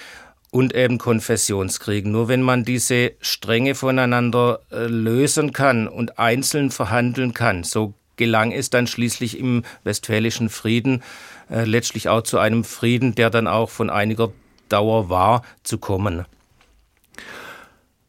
und 0.50 0.74
eben 0.74 0.98
Konfessionskrieg. 0.98 2.06
Nur 2.06 2.28
wenn 2.28 2.42
man 2.42 2.64
diese 2.64 3.12
Stränge 3.20 3.74
voneinander 3.74 4.61
äh, 4.70 4.87
lösen 4.87 5.52
kann 5.52 5.88
und 5.88 6.18
einzeln 6.18 6.70
verhandeln 6.70 7.34
kann, 7.34 7.64
so 7.64 7.94
gelang 8.16 8.52
es 8.52 8.70
dann 8.70 8.87
schließlich 8.87 9.38
im 9.38 9.62
Westfälischen 9.84 10.48
Frieden 10.48 11.02
äh, 11.50 11.64
letztlich 11.64 12.08
auch 12.08 12.22
zu 12.22 12.38
einem 12.38 12.64
Frieden, 12.64 13.14
der 13.14 13.30
dann 13.30 13.46
auch 13.46 13.70
von 13.70 13.90
einiger 13.90 14.32
Dauer 14.68 15.08
war, 15.08 15.42
zu 15.62 15.78
kommen. 15.78 16.26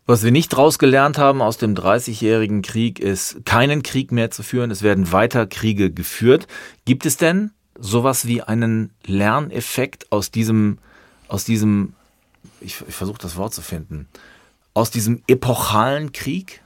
Was 0.06 0.24
wir 0.24 0.32
nicht 0.32 0.58
rausgelernt 0.58 1.20
haben 1.20 1.42
aus 1.42 1.58
dem 1.58 1.76
Dreißigjährigen 1.76 2.64
Krieg 2.64 3.00
ist, 3.00 3.46
keinen 3.46 3.84
Krieg 3.84 4.12
mehr 4.12 4.32
zu 4.32 4.42
führen. 4.42 4.72
Es 4.72 4.82
werden 4.82 5.12
weiter 5.12 5.46
Kriege 5.46 5.92
geführt. 5.92 6.48
Gibt 6.84 7.06
es 7.06 7.18
denn 7.18 7.52
sowas 7.78 8.26
wie 8.26 8.42
einen 8.42 8.92
Lerneffekt 9.06 10.12
aus 10.12 10.32
diesem, 10.32 10.80
aus 11.28 11.46
diesem, 11.46 11.94
ich, 12.62 12.84
ich 12.88 12.96
versuche 12.96 13.20
das 13.20 13.36
Wort 13.36 13.54
zu 13.54 13.62
finden, 13.62 14.08
aus 14.74 14.92
diesem 14.92 15.24
epochalen 15.28 16.12
Krieg? 16.12 16.62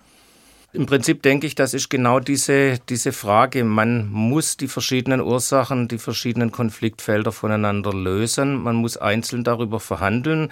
Im 0.73 0.87
Prinzip 0.87 1.21
denke 1.21 1.45
ich, 1.45 1.53
das 1.53 1.75
ist 1.75 1.89
genau 1.89 2.19
diese, 2.19 2.79
diese 2.89 3.11
Frage. 3.11 3.63
Man 3.63 4.09
muss 4.09 4.57
die 4.57 4.67
verschiedenen 4.67 5.21
Ursachen, 5.21 5.87
die 5.87 5.99
verschiedenen 5.99 6.51
Konfliktfelder 6.51 7.31
voneinander 7.31 7.93
lösen. 7.93 8.55
Man 8.55 8.77
muss 8.77 8.97
einzeln 8.97 9.43
darüber 9.43 9.79
verhandeln. 9.79 10.51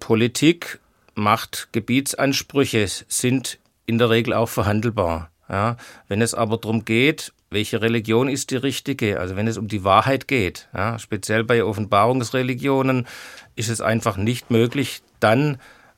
Politik 0.00 0.80
Machtgebietsansprüche 1.14 2.86
sind 2.88 3.58
in 3.84 3.98
der 3.98 4.08
Regel 4.08 4.32
auch 4.32 4.48
verhandelbar. 4.48 5.30
Ja, 5.48 5.76
wenn 6.08 6.22
es 6.22 6.32
aber 6.32 6.56
darum 6.56 6.86
geht, 6.86 7.34
welche 7.54 7.80
Religion 7.80 8.28
ist 8.28 8.50
die 8.50 8.56
richtige, 8.56 9.18
also 9.18 9.36
wenn 9.36 9.48
es 9.48 9.56
um 9.56 9.68
die 9.68 9.84
Wahrheit 9.84 10.28
geht, 10.28 10.68
ja, 10.74 10.98
speziell 10.98 11.44
bei 11.44 11.64
Offenbarungsreligionen, 11.64 13.06
ist 13.56 13.70
es 13.70 13.80
einfach 13.80 14.18
nicht 14.18 14.50
möglich, 14.50 15.00
dann 15.20 15.56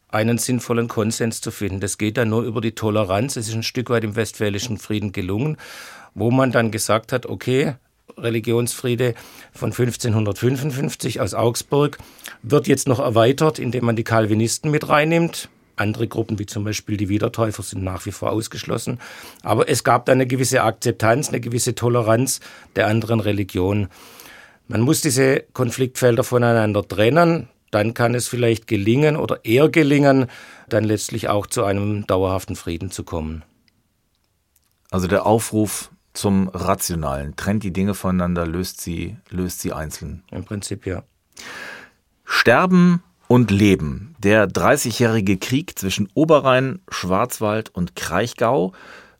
einen 0.08 0.38
sinnvollen 0.38 0.86
Konsens 0.86 1.40
zu 1.40 1.50
finden. 1.50 1.80
Das 1.80 1.98
geht 1.98 2.16
dann 2.16 2.28
nur 2.28 2.42
über 2.42 2.60
die 2.60 2.72
Toleranz. 2.72 3.36
Es 3.36 3.48
ist 3.48 3.54
ein 3.54 3.64
Stück 3.64 3.90
weit 3.90 4.04
im 4.04 4.14
Westfälischen 4.14 4.78
Frieden 4.78 5.10
gelungen, 5.10 5.56
wo 6.14 6.30
man 6.30 6.52
dann 6.52 6.70
gesagt 6.70 7.12
hat, 7.12 7.26
okay, 7.26 7.74
Religionsfriede 8.16 9.14
von 9.52 9.72
1555 9.72 11.20
aus 11.20 11.34
Augsburg 11.34 11.98
wird 12.42 12.68
jetzt 12.68 12.88
noch 12.88 13.00
erweitert, 13.00 13.58
indem 13.58 13.84
man 13.84 13.96
die 13.96 14.04
Calvinisten 14.04 14.70
mit 14.70 14.88
reinnimmt. 14.88 15.48
Andere 15.76 16.08
Gruppen, 16.08 16.38
wie 16.38 16.46
zum 16.46 16.64
Beispiel 16.64 16.96
die 16.96 17.08
Wiedertäufer, 17.08 17.62
sind 17.62 17.84
nach 17.84 18.06
wie 18.06 18.12
vor 18.12 18.32
ausgeschlossen. 18.32 18.98
Aber 19.42 19.68
es 19.68 19.84
gab 19.84 20.06
da 20.06 20.12
eine 20.12 20.26
gewisse 20.26 20.62
Akzeptanz, 20.62 21.28
eine 21.28 21.40
gewisse 21.40 21.74
Toleranz 21.74 22.40
der 22.74 22.86
anderen 22.86 23.20
Religionen. 23.20 23.88
Man 24.68 24.80
muss 24.80 25.00
diese 25.02 25.44
Konfliktfelder 25.52 26.24
voneinander 26.24 26.86
trennen. 26.86 27.48
Dann 27.70 27.94
kann 27.94 28.14
es 28.14 28.26
vielleicht 28.26 28.66
gelingen 28.66 29.16
oder 29.16 29.44
eher 29.44 29.68
gelingen, 29.68 30.26
dann 30.68 30.84
letztlich 30.84 31.28
auch 31.28 31.46
zu 31.46 31.64
einem 31.64 32.06
dauerhaften 32.06 32.56
Frieden 32.56 32.90
zu 32.90 33.04
kommen. 33.04 33.44
Also 34.90 35.08
der 35.08 35.26
Aufruf 35.26 35.90
zum 36.14 36.48
Rationalen, 36.48 37.36
trennt 37.36 37.62
die 37.62 37.72
Dinge 37.72 37.94
voneinander, 37.94 38.46
löst 38.46 38.80
sie, 38.80 39.16
löst 39.28 39.60
sie 39.60 39.72
einzeln. 39.72 40.22
Im 40.30 40.44
Prinzip 40.44 40.86
ja. 40.86 41.02
Sterben 42.24 43.02
und 43.28 43.50
Leben. 43.50 44.14
Der 44.18 44.46
Dreißigjährige 44.46 45.36
Krieg 45.36 45.78
zwischen 45.78 46.08
Oberrhein, 46.14 46.80
Schwarzwald 46.88 47.68
und 47.70 47.96
Kraichgau. 47.96 48.72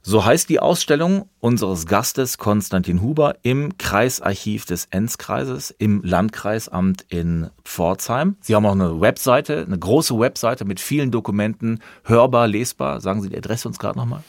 So 0.02 0.24
heißt 0.24 0.48
die 0.48 0.60
Ausstellung 0.60 1.28
unseres 1.40 1.86
Gastes 1.86 2.38
Konstantin 2.38 3.02
Huber 3.02 3.34
im 3.42 3.76
Kreisarchiv 3.76 4.64
des 4.64 4.86
Enzkreises 4.90 5.74
im 5.78 6.00
Landkreisamt 6.04 7.04
in 7.08 7.50
Pforzheim. 7.64 8.36
Sie 8.40 8.54
haben 8.54 8.66
auch 8.66 8.72
eine 8.72 9.00
Webseite, 9.00 9.64
eine 9.66 9.78
große 9.78 10.16
Webseite 10.18 10.64
mit 10.64 10.78
vielen 10.78 11.10
Dokumenten, 11.10 11.80
hörbar, 12.04 12.46
lesbar. 12.46 13.00
Sagen 13.00 13.22
Sie 13.22 13.30
die 13.30 13.36
Adresse 13.36 13.66
uns 13.66 13.80
gerade 13.80 13.98
nochmal 13.98 14.22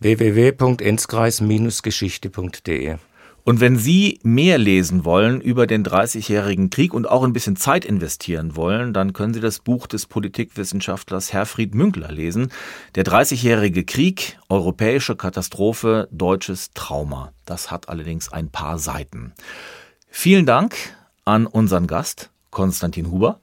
www.enzkreis-geschichte.de. 0.00 2.96
Und 3.48 3.60
wenn 3.60 3.78
Sie 3.78 4.20
mehr 4.22 4.58
lesen 4.58 5.06
wollen 5.06 5.40
über 5.40 5.66
den 5.66 5.82
Dreißigjährigen 5.82 6.68
Krieg 6.68 6.92
und 6.92 7.08
auch 7.08 7.22
ein 7.22 7.32
bisschen 7.32 7.56
Zeit 7.56 7.86
investieren 7.86 8.56
wollen, 8.56 8.92
dann 8.92 9.14
können 9.14 9.32
Sie 9.32 9.40
das 9.40 9.60
Buch 9.60 9.86
des 9.86 10.04
Politikwissenschaftlers 10.04 11.32
Herfried 11.32 11.74
Münkler 11.74 12.12
lesen. 12.12 12.52
Der 12.94 13.04
Dreißigjährige 13.04 13.84
Krieg, 13.84 14.38
europäische 14.50 15.16
Katastrophe, 15.16 16.08
deutsches 16.12 16.72
Trauma. 16.74 17.32
Das 17.46 17.70
hat 17.70 17.88
allerdings 17.88 18.30
ein 18.30 18.50
paar 18.50 18.78
Seiten. 18.78 19.32
Vielen 20.10 20.44
Dank 20.44 20.76
an 21.24 21.46
unseren 21.46 21.86
Gast, 21.86 22.28
Konstantin 22.50 23.10
Huber. 23.10 23.40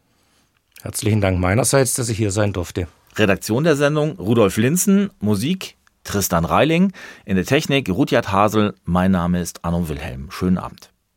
Herzlichen 0.83 1.19
Dank 1.19 1.39
meinerseits, 1.39 1.95
dass 1.95 2.09
ich 2.09 2.17
hier 2.17 2.29
sein 2.29 2.53
durfte. 2.53 2.87
Redaktion 3.15 3.63
der 3.63 3.75
Sendung 3.75 4.19
Rudolf 4.19 4.57
Linzen, 4.57 5.09
Musik 5.19 5.77
Tristan 6.05 6.45
Reiling, 6.45 6.93
in 7.25 7.35
der 7.35 7.45
Technik 7.45 7.89
Rudyard 7.89 8.31
Hasel. 8.31 8.75
Mein 8.85 9.11
Name 9.11 9.41
ist 9.41 9.65
Arno 9.65 9.89
Wilhelm. 9.89 10.31
Schönen 10.31 10.57
Abend. 10.57 10.94